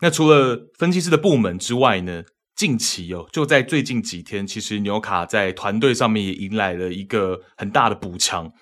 [0.00, 2.24] 那除了分析师的部门之外呢，
[2.54, 8.52] 近期哦，就在最近几天，其实纽卡在团队上面也迎来了一个很大的补强，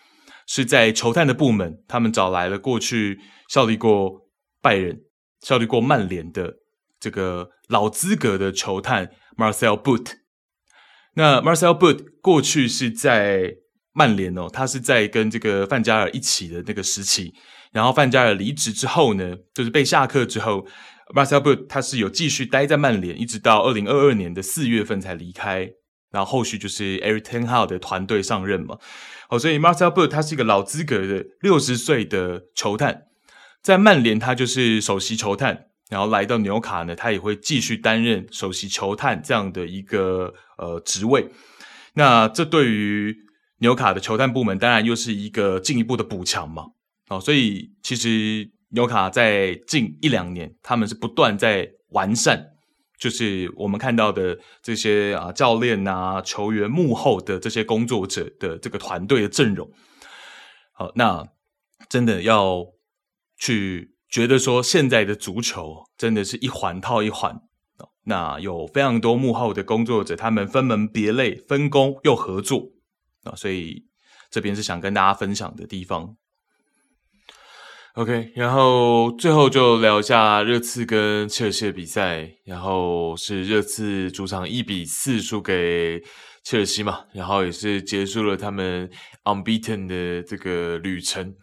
[0.46, 3.18] 是在球探的部门，他们找来了过去
[3.48, 4.28] 效力过
[4.60, 5.00] 拜仁、
[5.40, 6.54] 效力过曼联的
[7.00, 10.12] 这个老资格的球探 Marcel Boot。
[11.14, 13.54] 那 Marcel Boot 过去是在
[13.94, 17.32] 曼联哦，他是在跟这个范加尔一起的那个时期，
[17.72, 20.66] 然后范加尔离职之后呢，就是被下课之后。
[21.14, 25.70] Marcel Boot 他是有继续待在曼联，一直到二零二二年的四月份才离开，
[26.10, 28.78] 然后后续就是 Erik ten Hag 的团队上任嘛。
[29.28, 33.02] 好，所以 Marcel Boot 他是一个老资格的六十岁的球探，
[33.62, 41.28] 在曼联他就是首席球探，然后来到纽卡呢，他也会继续担任首席球探这样的一个呃职位。
[41.92, 43.14] 那这对于
[43.64, 46.66] 纽卡的球探部门，当然又是一个进一步的补强嘛。
[47.08, 48.52] 好，所以其实。
[48.74, 52.44] 纽卡在近一两年，他们是不断在完善，
[52.98, 59.70] 就是我们看到的这些啊教练啊、球员幕后的这些工作者的这个团队的阵容。
[60.72, 61.24] 好，那
[61.88, 62.66] 真的要
[63.38, 67.42] 去觉得说，现在的足球真的是一环套一环。
[68.06, 72.72] 那有非常多幕后的工作者，他们分门别类、分工又合作
[73.24, 73.84] 啊，所以
[74.30, 76.16] 这边是想跟大家分享的地方。
[77.94, 86.02] OK，然后最后就聊一下热刺跟切尔西的比赛，然后是热刺主场一比四输给
[86.42, 88.90] 切尔西嘛，然后也是结束了他们
[89.22, 91.36] unbeaten 的这个旅程。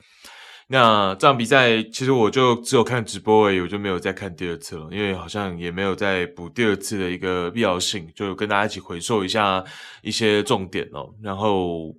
[0.71, 9.61] 那这场比赛其实我就只有看直播而已，我就没有再看第二次了，因为好像也没有再补第二次的一个必要性，就跟大家一起回溯一下
[10.01, 11.93] 一些重点哦，然后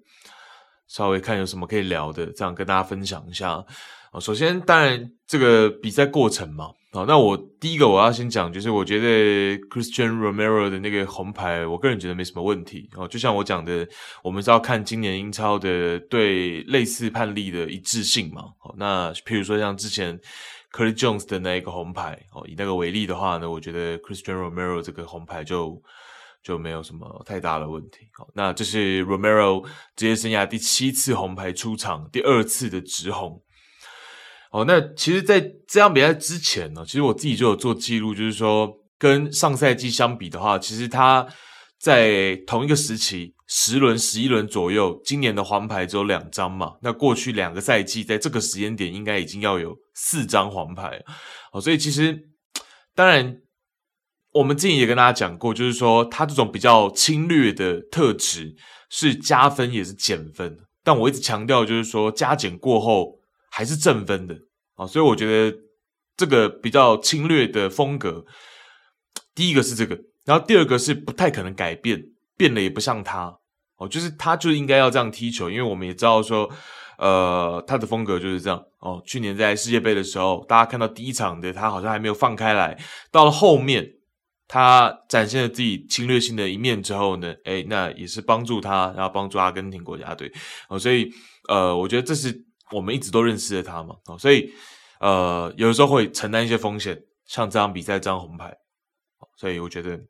[0.89, 3.63] 稍微看有什么可以聊的，这样跟大家分享一下。
[4.19, 12.87] 首先，当然这个比赛过程嘛，好，那我第一个我要先讲，就是我觉得 Christian Romero 的那个红牌，我个人觉得没什么问题。
[12.95, 13.89] 哦，就像我讲的，
[14.23, 18.43] 我们是要看今年英超的对类似判例的一致性嘛。
[18.61, 20.21] 哦，那譬如说像之前
[20.71, 25.83] Curtis Jones 的那一个红牌，哦，以那个为例的话呢，我觉得 Christian Romero 这个红牌就
[26.43, 28.07] 就没有什么太大的问题。
[28.13, 29.67] 好，那这是 Romero
[29.97, 33.43] 职业生涯第七次红牌出场，第二次的直红。
[34.53, 41.27] 哦，那其实，在这场比赛之前呢，其实我自己就有做记录，就是说，跟上赛季相比的话，其实他
[41.81, 46.75] 在同一个时期，十轮、十一轮左右，今年的黄牌只有两张嘛。
[46.83, 51.03] 那过去两个赛季，在这个时间点，应该已经要有四张黄牌。
[51.53, 52.29] 哦，所以其实，
[52.95, 53.39] 当然，
[54.35, 58.55] 我们之前也跟大家讲过，就是说，他这种比较侵略的特质
[58.91, 60.59] 是加分也是减分。
[60.85, 63.22] 但我一直强调，就是说，加减过后。
[63.55, 64.35] 还是正分的
[64.77, 65.55] 啊，所以我觉得
[66.17, 68.25] 这个比较侵略的风格，
[69.35, 69.95] 第一个是这个，
[70.25, 72.03] 然后第二个是不太可能改变，
[72.39, 73.37] 变了也不像他
[73.77, 76.51] 哦，就是他就应该要这样踢球，因为我们也知道说，
[76.97, 79.03] 呃，他的风格就是这样哦。
[79.05, 82.79] 去年在世界杯的时候，大家看到第一场的他好像还没有放开来，
[83.11, 83.87] 到了后面
[84.49, 90.33] 他展现了自己侵略性的一面之后呢，诶，那也是帮助他，然后帮助阿根廷国家队
[90.71, 91.11] 哦，所以
[91.49, 92.47] 呃，我觉得这是。
[92.73, 94.53] 我们一直都认识的他嘛，哦，所以
[94.99, 98.53] 呃，有的时候会承担一些风险，像这场比赛这张红牌，
[99.37, 100.01] 所以我觉得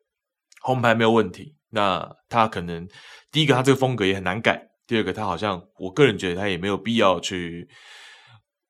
[0.61, 1.55] 红牌没有问题。
[1.69, 2.87] 那他可能
[3.31, 4.55] 第一个，他这个风格也很难改；
[4.87, 7.67] 第二个，他好像我个人觉得他也没有必要去，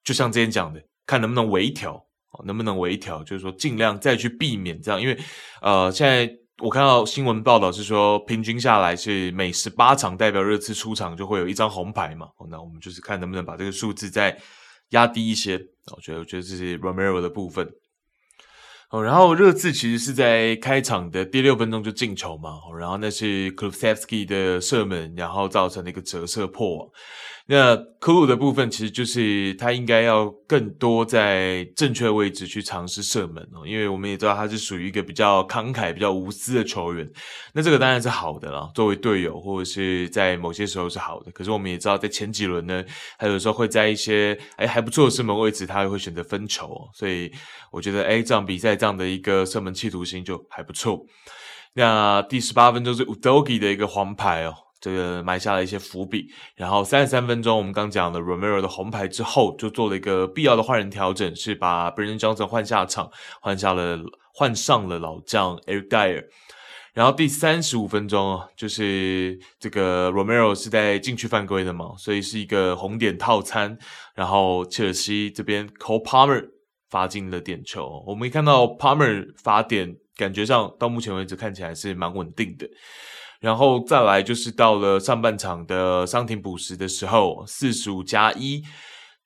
[0.04, 2.04] 就像之前讲的，看能不能微调，
[2.46, 5.18] 能不能微调，就是说尽量再去避免这样，因为
[5.62, 6.43] 呃，现在。
[6.64, 12.28] 我看到新闻报道是说，平均下来是每十八场代表热刺出场就会有一张红牌嘛。
[12.50, 14.38] 那我们就是看能不能把这个数字再
[14.92, 15.60] 压低一些。
[15.94, 17.70] 我觉得，我觉得这是 Romero 的部分。
[18.92, 22.52] 哦，然后热刺其实是在开场的第六分钟就进球嘛。
[22.80, 26.88] 然后那是 k l u s e v s k i 的射门，然后造成了一个折射破网。
[27.46, 37.06] 那科鲁的部分其实就是他应该要更多在正确位置去尝试射门哦，因为我们也知道他是属于一个比较慷慨、比较无私的球员。
[37.54, 41.32] 那这个当然是好的啦，作为队友或者是在某些时候是好的。
[41.32, 42.82] 可是我们也知道，在前几轮呢，
[43.20, 46.90] 他有时候会在一些诶还不错的射门位置，他也会选择分球哦。
[46.94, 47.30] 所以
[47.74, 51.06] 我觉得诶这场比赛这样的一个射门企图心就还不错。
[51.74, 54.56] 那第十八分钟是 Udogi 的一个黄牌哦。
[54.84, 56.28] 这个埋下了一些伏笔。
[56.58, 63.10] 然后三十三分钟，我们刚讲了 Romero 的红牌之后，就做了一个必要的换人调整，是把 Brandon Johnson 换下场，
[63.40, 63.98] 换下了
[64.34, 66.26] 换上了老将 Eric Dyer。
[66.94, 73.78] 然后第三十五分钟，就是这个 Romero 是在禁区犯规的嘛，所以是一个红点套餐。
[74.14, 76.46] 然后切尔西这边 Cole Palmer
[76.90, 82.68] 罚进了点球，我们一看到 Palmer 罚点，感觉上到目前为止看起来是蛮稳定的。
[83.44, 88.64] 然后再来就是到了上半场的伤停补时的时候，四十五加一。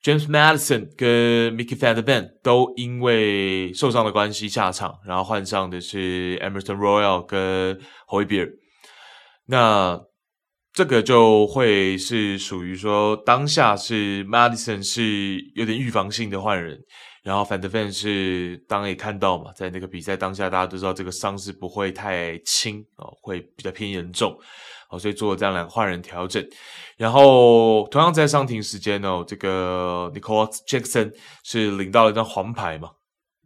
[0.03, 8.49] James Madison 跟 Mickey Van de Ven 都因为受伤的关系下场，然后换上的是 Emerson Royal 跟 Hoy Beer。
[9.45, 9.99] 那
[10.73, 16.79] 这个就会是属于说当下是 Madison 是有点预防性的换人，
[17.27, 24.39] 然后 Van de Ven 是当然也看到嘛，在那个比赛当下大家都知道这个伤势不会太轻哦，会比较偏严重。
[24.89, 26.41] 哦，所以做了这样两个换人调整，
[26.95, 31.13] 然后同样在上庭时间呢，这个 Nicolas Jackson
[31.43, 32.91] 是领到了一张黄牌嘛？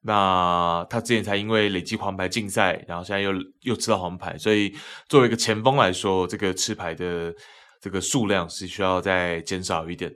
[0.04, 4.72] 那他之前才因为累积黄牌禁赛，然后现在又又吃到黄牌，所以
[5.10, 7.34] 作为一个前锋来说，这个吃牌的
[7.82, 10.14] 这个数量是需要再减少一点。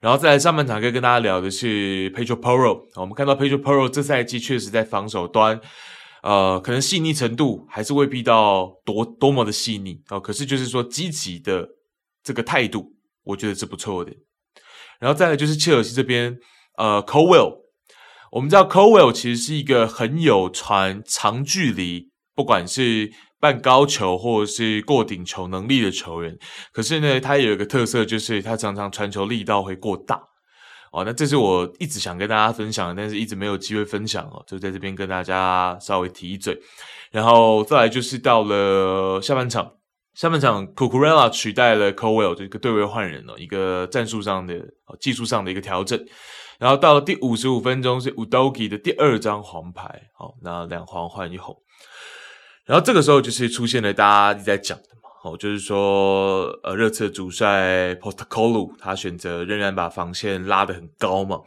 [0.00, 5.60] 然后在上半场可以跟大家聊的是 Pedro Porro，我们看到 Pedro Porro 这赛季确实在防守端。
[6.22, 11.66] 呃，可能细腻程度还是未必到多多么的细腻哦，可是就是说积极的
[12.24, 12.92] 这个态度，
[13.22, 14.12] 我觉得是不错的。
[14.98, 16.36] 然后再来就是切尔西这边，
[16.76, 17.58] 呃，Colwill，
[18.32, 26.36] 我们知道 Colwill 其实是一个很有传长距离，不管是半高球或者是过顶球能力的球员，
[26.72, 30.20] 可是呢，他有一个特色，就是他常常传球力道会过大。
[30.90, 36.58] 哦，那这是我一直想跟大家分享的，但是一直没有机会分享哦，就在这边跟大家稍微提一嘴。
[37.10, 39.70] 然后再来就是到了下半场，
[40.14, 44.54] 下半场 Cucurella 取代了 Colwill 这个对位换人哦，一个战术上的、
[44.98, 46.02] 技术上的一个调整。
[46.58, 51.54] 然后到了第五十五分钟是 Udogie 的第二张黄牌，好，那两黄换一红。
[52.68, 55.08] 然后这个时候就是出现了大家一直在讲的嘛。
[55.24, 61.40] 哦，就是说，呃，热刺的主帅 Postecoglou 他选择仍然把防线拉得很高嘛。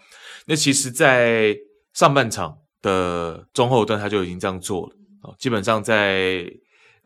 [0.46, 1.56] 那其实，在
[1.94, 4.96] 上半场的中后段他就已经这样做了。
[5.22, 6.52] 哦，基本上在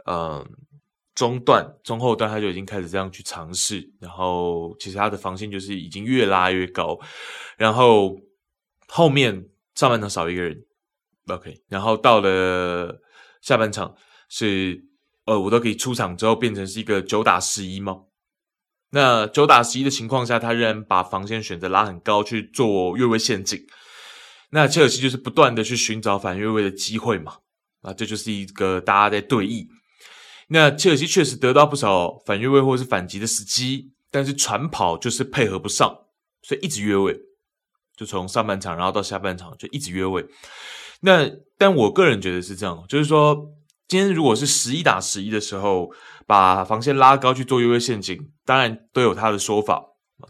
[0.06, 0.44] 呃
[1.14, 3.88] 中段、中后段他就已经开始这样去尝试。
[4.00, 6.98] 然后，其实他的防线就是已经越拉越高。
[7.58, 8.18] 然后
[8.88, 9.46] 后面
[9.76, 10.66] 上半场少一个人
[11.28, 11.62] ，OK。
[11.68, 13.00] 然后到了
[13.42, 13.96] 下半场
[14.30, 14.86] 是。
[15.28, 18.02] 呃，我都可以出场之后变成是一个九打十一吗？
[18.92, 23.60] 那九打十一的情况下，他仍然把防线选择拉很高去做越位陷阱。
[24.52, 27.38] 那切尔西就是不断的去寻找反越位的机会嘛。
[27.82, 29.66] 啊，这就是一个大家在对弈。
[30.50, 35.90] 那切尔西确实得到不少反越位或者是反击的时机，但是传跑就是配合不上，
[36.44, 37.20] 所以一直越位。
[37.98, 40.24] 就从上半场然后到下半场就一直越位。
[41.00, 43.55] 那但我个人觉得是这样，就是说。
[43.88, 45.92] 今天如果是十一打十一的时候，
[46.26, 49.80] 把防线拉高去做越位陷阱，当然都有他的说法，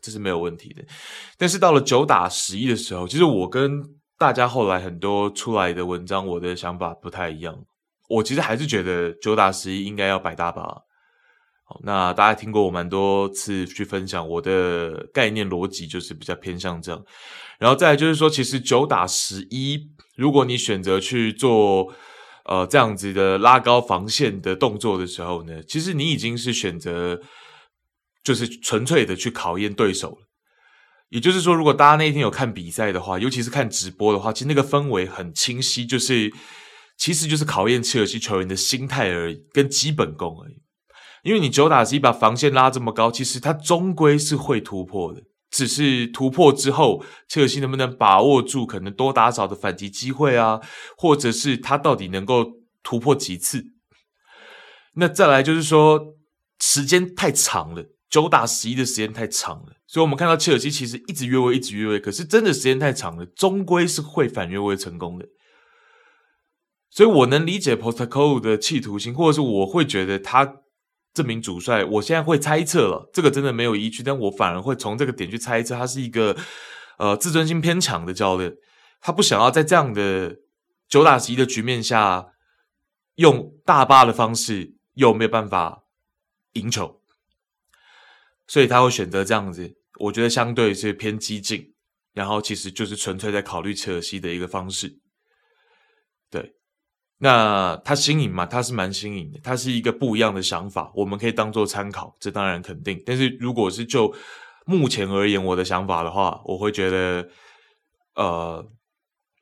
[0.02, 0.84] 这是没有问题的。
[1.38, 3.82] 但是到了九打十一的时候，其实我跟
[4.18, 7.56] 大家后来很多出来的文章，我的想法不太一样。
[8.10, 10.62] 我其实还是觉得九打十一应该要摆大巴。
[11.64, 17.02] 好，那大家听过我蛮多次去分享我的概念逻辑，就是比较偏向这样。
[17.58, 19.80] 然后再就是说，其实九打十一，
[20.18, 21.94] 如果你选择去做。
[22.46, 27.20] 呃，这样子的拉高防线的动作的时候呢，其实你已经是选择，
[28.24, 30.18] 就是纯粹的去考验对手了。
[31.10, 36.32] 也就是说，如果大家那一天有看比赛的话，尤其是看直播的话，其实那个氛围很清晰，就是
[36.98, 40.62] 其实就是考验切尔西球员的心态而已，跟基本功而已。
[41.24, 45.24] 因为你九打十一把防线拉这么高，其实他终归是会突破的。
[45.52, 50.60] 只是突破之后，切尔西能不能把握住可能多打少的反击机会啊？
[50.98, 52.46] 或者是他到底能够
[52.84, 53.64] 突破几次？
[54.96, 56.16] 那再来就是说，
[56.60, 65.26] 时间太长了，九打十一的时间太长了，所以我们看到切尔西其实一直越位，一直越位，可是真的时间太长了，终归是会反越位成功的。
[66.90, 70.65] 所以我能理解 postcol 的企图心，或者是我会觉得他。
[71.16, 76.36] 这名主帅，我现在会猜测了，这个真的没有依据，但我反而会从这个点去猜测，他是一个
[76.98, 78.54] 呃自尊心偏强的教练，
[79.00, 80.36] 他不想要在这样的
[80.90, 82.28] 九打十一的局面下
[83.16, 85.86] 用大巴的方式又没有办法
[86.54, 87.00] 赢球，
[88.46, 91.74] 所以他会选择这样子，我觉得相对是偏激进，
[92.14, 95.00] 然后其实就是纯粹在考虑切尔西的一个方式，
[97.18, 98.46] 那他新颖嘛？
[98.46, 103.02] 他是蛮新颖的，他是一个不一样的想法，我们可以当做参考，这当然肯定。
[103.06, 104.14] 但是如果是就
[104.66, 107.30] 目前而言，我的想法的话，我会觉得，
[108.16, 108.68] 呃，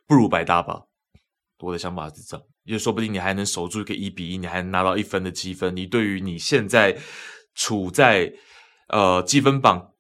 [0.06, 0.84] 不如百搭吧。
[1.60, 5.76] 我的想法是这样，也说不定你还能守住一个一比一，你还能拿到一分的积分。
[5.76, 6.96] 你对于你现在
[7.56, 8.34] 处在
[8.90, 9.94] 呃积分榜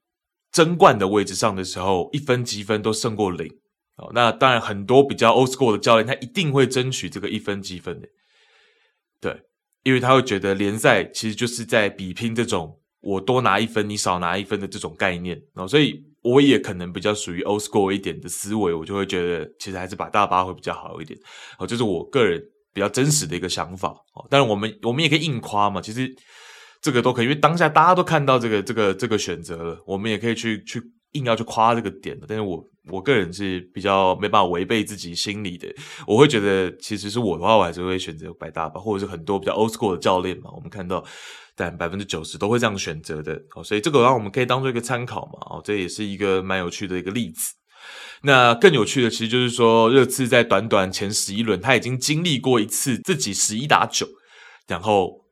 [0.51, 3.49] 争冠的位置上的时候，一分积分都胜过零。
[3.95, 8.07] 哦，那当然，很多比较 old school 的教练，他一定会争取这个一分积分的，
[9.21, 9.39] 对，
[9.83, 15.39] 因为他会觉得联赛其实就是在比拼这种我多拿一分，你少拿一分的这种概念。
[15.53, 21.19] 哦，所以我也可能比较属于 old school 一点的思维，我就会觉得其实还是把大巴会比较好一点。
[21.59, 22.41] 哦，这是我个人
[22.73, 23.89] 比较真实的一个想法。
[24.15, 26.11] 哦，当然我们我们也可以硬夸嘛，其实
[26.81, 30.81] 这个都可以，因为当下大家都看到这个这个这个选择了，我们也可以去去。
[31.13, 35.73] 硬要去夸这个点的，但是我我个人是比较没办法违背自己心里的，
[36.05, 41.03] 我会觉得其实是我的话，我还是会选择百大吧，或者是很多比较 old school 的教练嘛，我们看到，
[41.55, 47.53] 但百分之九十都会这样选择的，哦，所以这个让我们可以当做一个参考嘛，哦，这也是一个蛮有趣的一个例子。
[48.23, 54.07] 那更有趣的其实就是说，热刺在短短前十一轮，他已经经历过一次自己十一打九，
[54.67, 55.25] 然后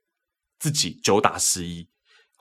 [0.59, 1.88] 自己九打十一。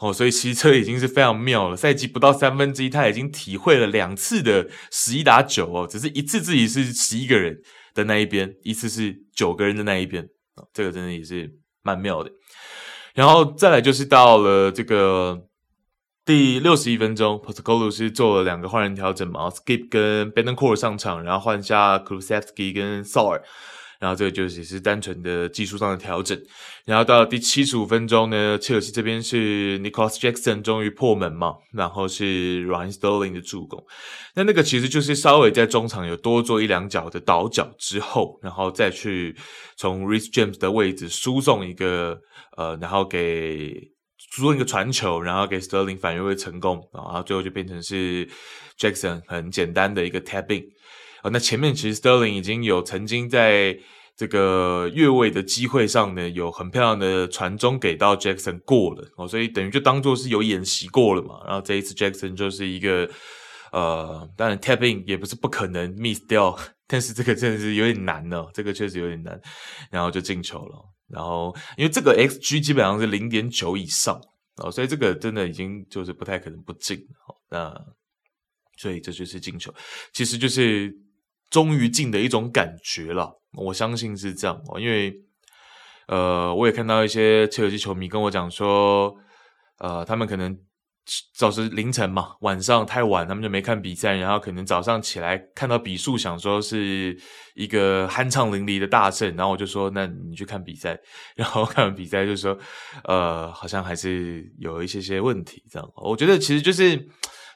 [0.01, 1.77] 哦，所以其实这已经是非常妙了。
[1.77, 7.61] 赛季不到三分之一，他已经体会了两次的十一打九哦，只是一次自己是十一个人
[7.95, 10.25] 的那一边，一次是九个人的那一边
[10.57, 12.31] 哦，这个真的也是蛮妙的。
[13.13, 15.39] 然后再来就是到了这个
[16.25, 22.21] 第六十一分钟 p o s t c o l o 是做了两个换人调整嘛，Skip 跟 Bentancur 上场，然后换下 k r u
[22.21, 23.43] s e v s k y 跟 Sarr。
[24.01, 26.37] 然后这个就是只是单纯的技术上的调整，
[26.87, 33.85] 然后到了第七十五分钟呢，切尔西这边是 Nicolas Jackson 终于破门嘛，然后是 Ryan Sterling 的助攻，
[34.35, 39.37] 那那个其实就是稍微在中场有多做一两脚的倒脚之后，然后再去
[39.77, 42.19] 从 Reece James 的位置输送一个
[42.57, 43.75] 呃，然后给
[44.17, 48.27] 输送一个传球，然后给 Sterling 反越位成功，然后最后就变成是
[48.79, 50.65] Jackson 很简单的一个 tapping。
[51.23, 53.79] 哦，那前面其实 Sterling 已经有曾经在
[54.17, 61.41] 这个越位的机会上呢，有很漂亮的传中给到 Jackson 过了哦，所以等于就当做是有演习过了嘛。
[61.47, 63.11] 然后这一次 Jackson 就是一个
[63.73, 66.55] 呃，当然 tap in 也不是不可能 miss 掉，
[66.87, 69.41] 但是这个真的是有点难哦，这个确实有点难，
[69.91, 70.79] 然后就进球了。
[71.09, 74.21] 然后因为这个 XG 基本上是零点九以上
[74.57, 76.99] 哦，所以这个真的已经就是不太可能不进。
[77.49, 77.75] 那
[78.77, 79.75] 所以这就是进球，
[80.13, 80.95] 其实就是。
[81.51, 85.13] 终于进的一种感觉了，我相信是这样哦，因为
[86.07, 89.15] 呃，我也看到一些切尔西球迷跟我讲说，
[89.79, 90.57] 呃，他们可能
[91.37, 97.17] 早是凌晨嘛，晚上太晚，他们就没看比赛，然后可能早上起来看到比数，想说是
[97.55, 100.97] 一个酣畅淋漓的大胜，然后我就说，那你去看比赛，
[101.35, 102.57] 然后看完比赛就说，
[103.05, 107.09] 呃，好像还是有一些些问题，这样，我觉得其实就是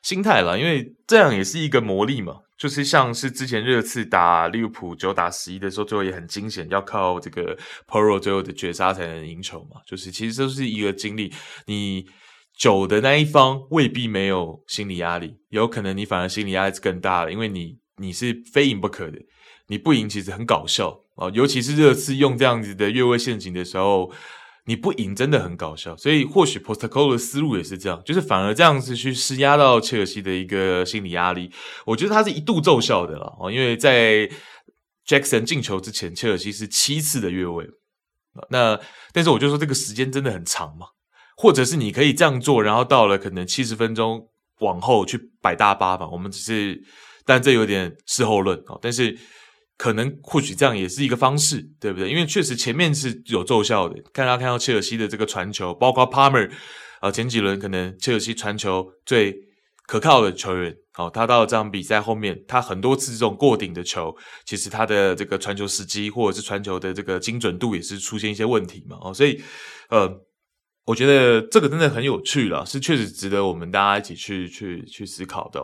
[0.02, 2.38] 心态了，因为这样也是一个魔力嘛。
[2.56, 9.80] 就是像是之前热刺打利物浦九打十一的时候，最后也很惊险，要靠这个 p o r o 最后的绝杀才能赢球嘛。
[9.86, 11.32] 就是其实这是一个经历，
[11.66, 12.06] 你
[12.56, 19.18] 九的那一方未必没有心理压力，有可能你反而心理压力是更大的，因为你你是非赢不可的，
[19.66, 24.12] 你不赢其实很搞笑哦，尤其是热刺用这样子的越位陷阱的时候。
[24.66, 31.50] 你不赢真的很搞笑，所以或许 Postecoglou 的思路也是这样，就是反而这样子去施压到切尔西的一个心理压力，
[31.84, 34.26] 我觉得他是一度奏效的了哦，因为在
[35.06, 37.68] Jackson 进球之前，切尔西是七次的越位，
[38.48, 38.80] 那
[39.12, 40.86] 但是我就说这个时间真的很长嘛，
[41.36, 44.26] 或者是你可以这样做，然后到了可能七十分钟
[44.60, 46.82] 往后去摆大巴吧，我们只是，
[47.26, 49.18] 但这有点事后论哦，但是。
[49.76, 52.08] 可能或许这样也是一个方式，对不对？
[52.08, 54.00] 因为确实前面是有奏效的。
[54.12, 56.50] 看他看到切尔西的这个传球，包括 Palmer
[57.00, 59.36] 啊，前几轮可能切尔西传球最
[59.86, 64.14] 可靠的球员，好，他到了这场比赛后面，他很多次这种过顶的球，
[64.46, 68.96] 其实他的这个传球时机或者是传球的这个精准度也是出现一些问题嘛。
[69.02, 69.42] 哦，所以
[69.90, 70.08] 呃，
[70.86, 75.60] 我觉得这个真的很有趣了，是确实值得我们大家一起去去去思考的。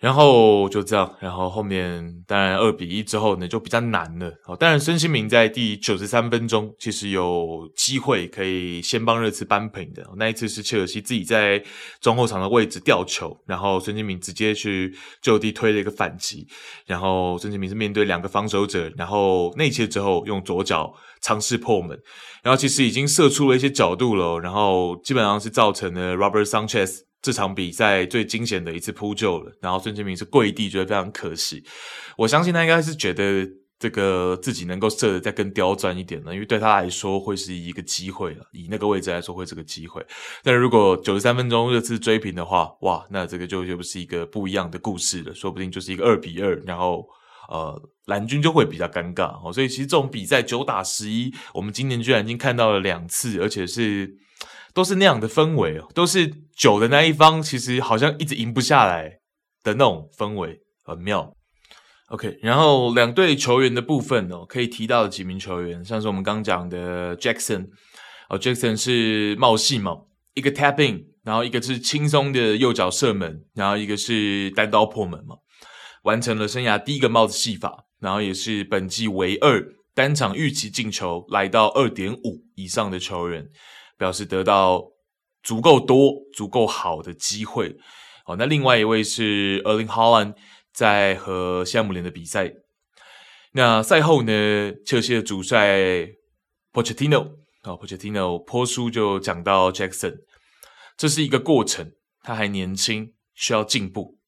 [0.00, 4.32] 然后就这样，然后后面当然二比一之后呢，就比较难了。
[4.46, 10.08] 哦，当然孙兴民在第九十三分钟其实有机会可以先帮热刺扳平的。
[10.16, 11.60] 那一次是切尔西自己在
[12.00, 16.46] 中后场的位置吊球，然后孙兴民直接去就地推了一个反击，
[16.86, 21.98] 然后孙兴民是面对两个防守者，然后内切之后用左脚尝试破门，
[22.44, 27.07] 然后其实已经射出了一些角度了，然后基本上是造成了 Robert Sanchez。
[27.20, 31.64] 这场比赛最惊险的一次扑救了，然后孙兴慜是跪地，觉得非常可惜。
[32.16, 33.48] 我相信他应该是觉得
[33.78, 36.34] 这个自己能够射得再更刁钻一点呢？
[36.34, 40.04] 因为对他来说会是一个机会了，以那个位置来说会是个机会。
[40.42, 47.06] 但如果九十三分钟热刺追平的话，哇，那这个就就不是一个不一样的故事了，说不定就是一个二比二，然后
[47.48, 49.52] 呃蓝军就会比较尴尬哦。
[49.52, 54.12] 所以其实这种比赛九打十一，我们今年居然已经看到了两次，而且是
[54.78, 59.18] 都是那样的氛围哦，都是九的那一方其实好像一直赢不下来
[59.64, 61.34] 的那种氛围，很妙。
[62.10, 67.66] OK，然后两队球员的部分哦，可以提到的几名球员，像是我们刚讲的 Jackson，
[68.28, 69.96] 哦，Jackson 是帽戏嘛，
[70.34, 75.34] 一个 tapping，然后一个是轻松的右脚射门，然后一个是单刀破门嘛，
[76.04, 79.60] 完成了生涯第一个帽子戏法，然后也是本季唯二
[79.92, 83.44] 单场预期进球来到二点五以上的球员，
[83.98, 84.82] 表示得到
[85.42, 87.76] 足够多、足够好的机会。
[88.24, 90.34] 哦，那另外一位是 ERLIN Haaland。
[90.70, 92.52] 在和西姆联的比赛，
[93.50, 94.30] 那赛后呢，
[94.86, 96.08] 切尔西的主帅
[96.72, 97.32] Pochettino
[97.62, 100.18] 啊，Pochettino 泼书就讲到 Jackson，
[100.96, 101.90] 这是一个过程，
[102.22, 104.18] 他还年轻，需要进步。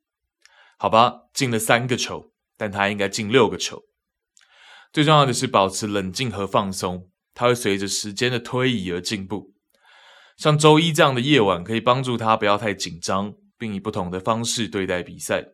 [0.77, 3.85] 好吧，进了三个球，但他应该进六个球。
[4.93, 9.53] 最重要的是保持冷静和放松，他会随着时间的推移而进步。
[10.41, 15.45] 像周一这样的夜晚，可以帮助他不要太紧张，并以不同的方式对待比赛。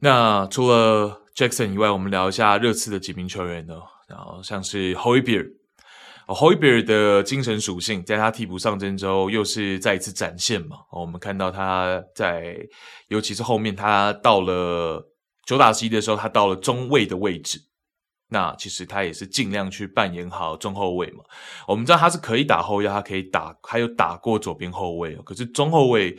[0.00, 3.74] 那除了 Jackson 以外，我们聊一下热刺的几名球员呢？
[4.08, 5.46] 然后像是 h o y b e e r
[6.26, 10.78] h o y b e e r 的精神属性，在他替补上阵之后，又是再一次展现嘛。
[10.90, 12.56] 我们看到他在，
[13.06, 15.08] 尤其是后面他到了
[15.44, 17.60] 九打十一的时候，他到了中卫的位置。
[18.28, 21.24] 那其实他也是尽量去扮演好中后卫嘛。
[21.66, 25.14] 我们知道他是可以打后腰，他可以打，还有打过左边后卫。
[25.24, 26.18] 可是中后卫。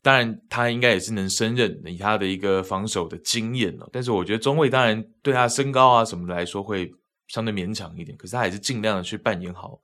[0.00, 3.88] 当然，他应该也是能胜任，以他的一个防守的经验哦。
[3.92, 6.88] 但是我觉得中卫当然对他身高啊什么的来说会
[7.26, 9.76] 相对勉强一点，可是他还是尽量的去扮演好。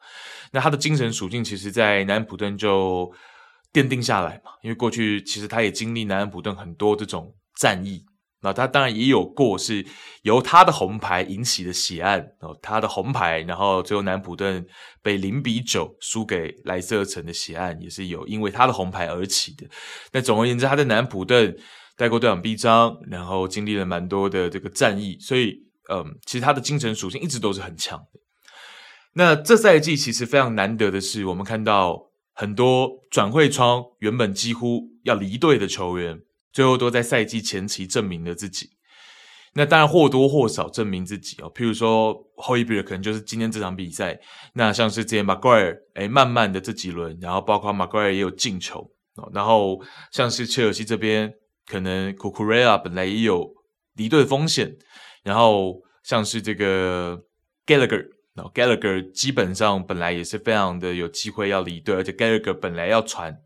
[0.53, 3.13] 那他的精神属性，其实在南安普顿就
[3.73, 8.07] 奠定下来嘛，因为过去其实他也经历南安普顿很多这种战役。
[8.45, 9.85] 那他当然也有过是
[10.21, 14.65] 由他的红牌引起的血案哦，他的红牌，然后最后南普顿
[15.03, 19.67] 被零比九输给莱斯特城的血案也是有因为他的红牌而起的。
[20.13, 21.57] 但总而言之，他在南普顿
[21.97, 25.57] 带过队长臂章，然后经历了蛮多的这个战役，所以
[25.91, 28.21] 嗯，其实他的精神属性一直都是很强的。
[29.15, 36.21] 那这赛季其实非常难得的是，我们看到很多转会窗原本几乎要离队的球员。
[36.55, 38.71] 最后都在赛季前期证明了自己，
[39.55, 41.53] 那当然或多或少证明自己哦。
[41.53, 44.21] 譬如说，Højbjerg 可能就是今天这场比赛，
[44.53, 49.29] 那像是之前 Maguire，诶，慢慢的这几轮，然后包括 Maguire 也有进球哦。
[49.35, 49.83] 然后
[50.13, 51.35] 像是切尔西这边，
[51.67, 53.53] 可能 c u c u r e a 本来也有
[53.97, 54.77] 离队的风险，
[55.25, 57.21] 然后像是这个
[57.67, 63.37] Gallagher，然后 Gallagher 基本上本来也是非常的有机会要离队，而且 Gallagher 本来要传。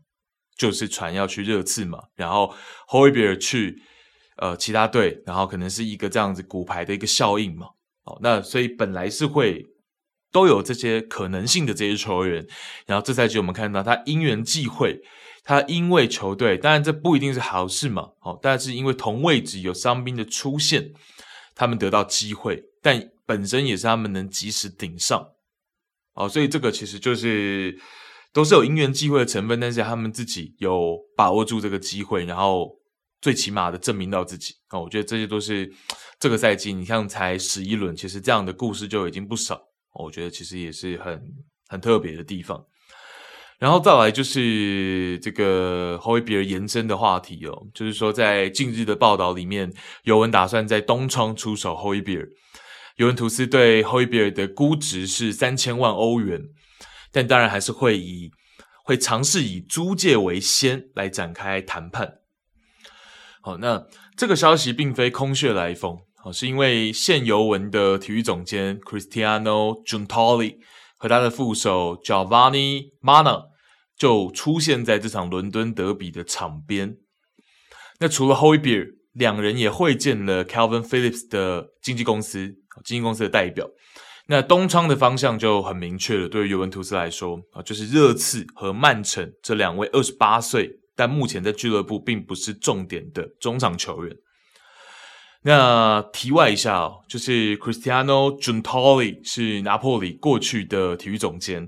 [0.59, 2.53] 就是传要去热刺嘛，然后
[2.89, 3.81] Højbjerg 去
[4.35, 7.67] 呃其他队，然后可能是一个这样子骨牌的一个效应嘛。
[8.03, 9.65] 哦，那所以本来是会
[10.33, 12.45] 都有这些可能性的这些球员，
[12.85, 14.99] 然后这赛季我们看到他因缘际会，
[15.45, 18.09] 他因为球队，当然这不一定是好事嘛。
[18.19, 20.91] 哦，但是因为同位置有伤兵的出现，
[21.55, 25.29] 他们得到机会，但本身也是他们能及时顶上。
[26.15, 27.79] 哦，所以这个其实就是。
[28.31, 32.77] 都是有因缘际会的成分，但是他们自己有把握住这个机会，然后
[33.21, 34.79] 最起码的证明到自己啊！
[34.79, 35.71] 我觉得这些都是
[36.19, 39.59] 这个赛季，你像才十一轮，其实这样的故事就已经不少。
[39.93, 41.21] 我觉得其实也是很
[41.67, 42.63] 很特别的地方。
[43.57, 49.73] 然后再来就是这个 Højbjerg 延伸的话题哦，就是说在近日的报道里面，
[50.03, 52.29] 尤文打算在冬窗出手 Højbjerg，
[52.97, 56.41] 尤文图斯对 Højbjerg 的估值是三千万欧元。
[57.11, 58.31] 但当然还是会以
[58.83, 62.15] 会尝试以租借为先来展开谈判。
[63.41, 63.85] 好，那
[64.17, 70.57] 这个消息并非空穴来风，好，是因为现尤文的体育总监 Cristiano Giuntoli
[70.97, 73.45] 和他的副手 Giovanni Mana
[73.97, 76.97] 就出现在这场伦敦德比的场边。
[77.99, 82.47] 那除了 Højbjerg，两人也会见了 Calvin Phillips 的经纪公司，
[82.83, 83.67] 经纪公司的代表。
[84.31, 94.15] 那东窗的方向就很明确了，对于尤文图斯来说啊，就是热刺和曼城这两位二十八岁，但目前在俱乐部并不是重点的中场球员。
[95.41, 101.67] 那题外一下哦，就是 Cristiano Giuntoli 是拿破里过去的体育总监，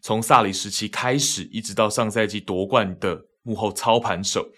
[0.00, 4.48] 从萨里时期开始，一直到上赛季夺冠的幕后操盘手，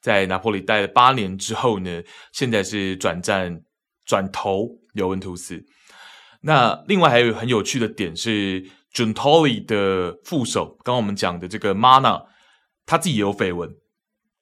[0.00, 2.00] 在拿破里待了八年之后呢，
[2.32, 3.60] 现在是转战
[4.06, 4.68] 转投。
[4.94, 5.64] 尤文图斯。
[6.42, 8.60] 那另外还有很有趣的点是
[8.92, 12.24] j u n t o l i 的副手，刚刚我们讲的这个 Mana，
[12.84, 13.70] 他自己也有绯闻。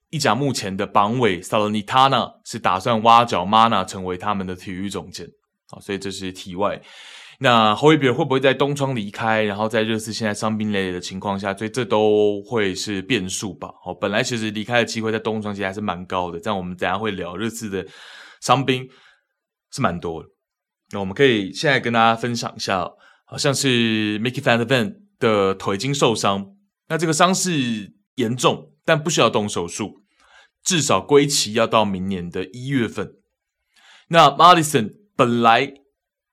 [0.09, 5.29] 意甲目前的榜尾 Salernitana 是打算挖角 Mana 成为他们的体育总监。
[5.69, 6.81] 好，所以这是题外。
[7.39, 9.43] 那侯伊比尔会不会在冬窗离开？
[9.45, 13.71] 然后在热刺现在伤兵累累的情况下，所以这都会是变数吧。
[13.83, 16.41] 好，本来其实离开的机会在冬窗其实还是蛮高的。
[16.41, 17.87] 这样我们等下会聊热刺的
[18.41, 18.87] 伤兵
[19.71, 20.29] 是蛮多的。
[20.93, 22.91] 那我们可以现在跟大家分享一下，
[23.25, 26.57] 好像是 Mickey Van de Ven 的腿筋受伤，
[26.89, 30.03] 那这个伤势严重，但不需要动手术，
[30.65, 33.13] 至少归期要到明年的一月份。
[34.09, 35.73] 那 m a d i s o n 本来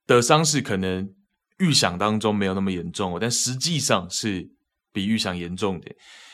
[0.07, 1.13] 的伤势可能
[1.59, 4.49] 预想当中没有那么严重哦，但实际上是
[4.91, 5.91] 比预想严重的，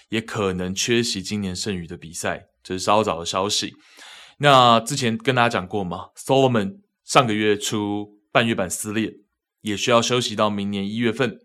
[0.07, 3.73] 也可能缺席今年剩余的比赛，这是稍早的消息。
[4.37, 6.82] 那之前跟大家讲过嘛，Solomon。
[7.03, 9.19] 上个月初半月板撕裂，
[9.61, 11.39] 也需要休息到明年一月份。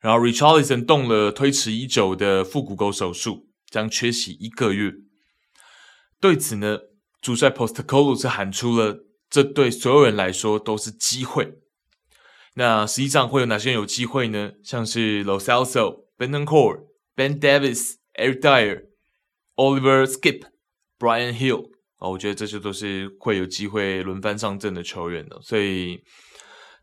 [0.00, 4.92] 然后 Richarlison 动了推迟已久的腹股沟手术，将缺席一个月。
[6.18, 6.78] 对此呢，
[7.20, 11.58] 主帅 Postecoglou 是喊出了，这对所有人来说都是机会。
[12.54, 14.52] 那实际上会有哪些人有机会呢？
[14.64, 18.86] 像是 los also benoncor ben Davies、Eric Dier、
[19.54, 20.42] Oliver Skip、
[20.98, 21.70] Brian Hill。
[22.00, 26.02] 哦，我觉得这些都是会有机会轮番上阵的球员的，所以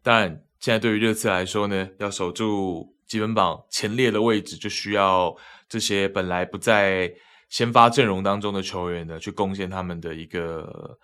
[0.03, 0.29] 当然，
[0.59, 5.35] 现在对于热刺来说呢，要守住积分榜前列的位置，就需要
[5.67, 7.11] 这些本来不在
[7.49, 10.97] 先发阵容当中的球员呢，去贡献他们的一个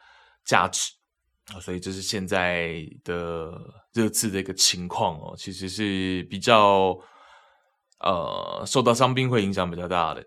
[0.45, 0.91] 价值
[1.51, 3.51] 啊，所以这是现在的
[3.93, 6.95] 热刺的一个情况哦，其实是比较
[7.99, 10.23] 呃受到伤兵会影响比较大的。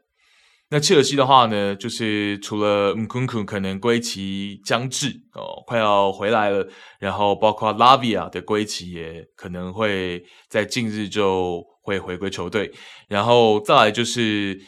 [0.69, 6.67] 那切尔西的话呢，就是除了 Nkunku 可能归期将至哦，快要回来了，
[6.99, 12.73] 然后包括 Lavia 的归期也可能会在近日就会回归球队，
[13.07, 14.61] 然后再来就是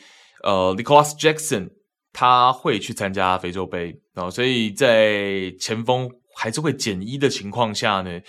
[0.44, 1.68] 呃 Nicolas Jackson
[2.12, 8.20] 他会去参加非洲杯哦，所以在前锋还是会减一的情况下呢，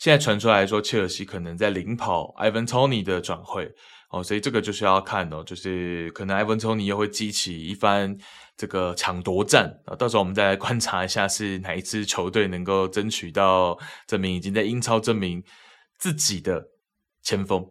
[0.00, 3.70] 现在传出来说切尔西可能在领跑 Ivan Tony 的转会。
[4.10, 8.16] 哦，所以这个就是要看哦，就是可能埃文托尼又会激起一番
[8.56, 15.44] 这个抢夺战啊，到时候我们再来观察一下是哪一支球队能够争取到证明已经在英超证明
[15.98, 16.64] 自己的
[17.22, 17.62] 前锋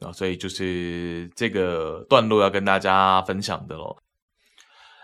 [0.00, 3.96] 啊，所以就是这个段落要跟大家分享的咯。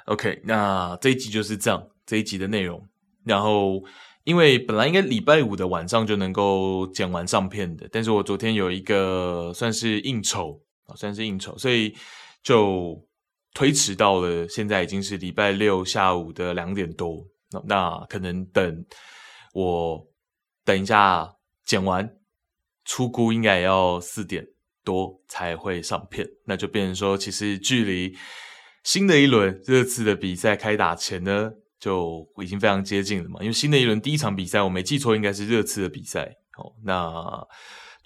[0.05, 2.87] OK，那这一集就是这样，这一集的内容。
[3.25, 3.83] 然后
[4.25, 10.61] 因为本来应该礼拜五的晚上就能够剪完上片的，但是我昨天有一个算是应酬。
[10.87, 11.95] 啊，算是应酬，所以
[12.43, 13.05] 就
[13.55, 14.49] 推迟到了。
[14.49, 18.85] 现在已经是礼拜六下午的两点多，那，那可能等
[19.53, 20.07] 我
[20.65, 21.35] 等一下
[21.65, 22.09] 剪完，
[22.85, 24.47] 出估应该也要四点
[24.85, 26.25] 多才会上片。
[26.45, 28.17] 那就变成说，其实距离
[28.85, 31.51] 新的一轮热刺的比赛开打前呢，
[31.81, 33.41] 就已经非常接近了嘛。
[33.41, 36.37] 因为新的一轮第一场比赛，我没记错，应该是热刺的比赛。
[36.59, 37.45] 哦，那。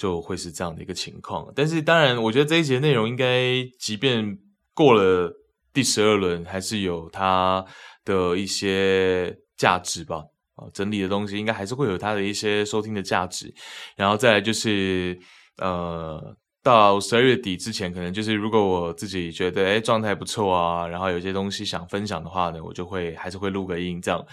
[0.00, 4.38] 就会是这样的一个情况，但是当然，我觉得这一节内容应该，即便
[4.72, 5.30] 过了
[5.74, 7.62] 第十二轮，还是有它
[8.02, 10.24] 的一些价值吧。
[10.54, 13.52] 啊，整理的东西应该还是会有它的一些收听的价值。
[13.94, 15.18] 然后再来就是，
[15.58, 24.24] 呃，到十二月底之前，可能就是如果我自己觉得诶状态不错啊，然后有些东西想分享的话呢，我就会还是会录个音这样，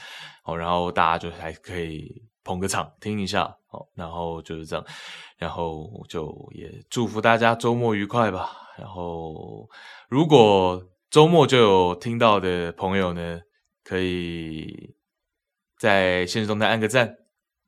[0.44, 2.10] 好，然后大家就还可以
[2.46, 4.86] 捧个场听一下，好，然后就是这样。
[5.38, 8.52] 然后就也祝福大家周末愉快吧。
[8.78, 9.70] 然后
[10.10, 13.40] 如果周末就有听到的朋友呢，
[13.84, 14.94] 可以
[15.80, 17.16] 在现实动态按个赞，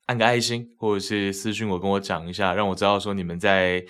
[0.08, 3.84] 按个爱心，或者是私信我跟我讲一下，让我知道说你们在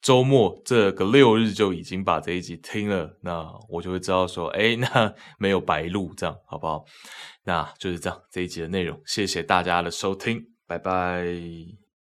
[0.00, 6.84] 周末这个六日就已经把这一集听了，那我就会知道说，哎，那 没有白录，这样好不好？
[7.44, 11.83] 那就是这样，这一集的内容，谢谢大家的收听，拜拜。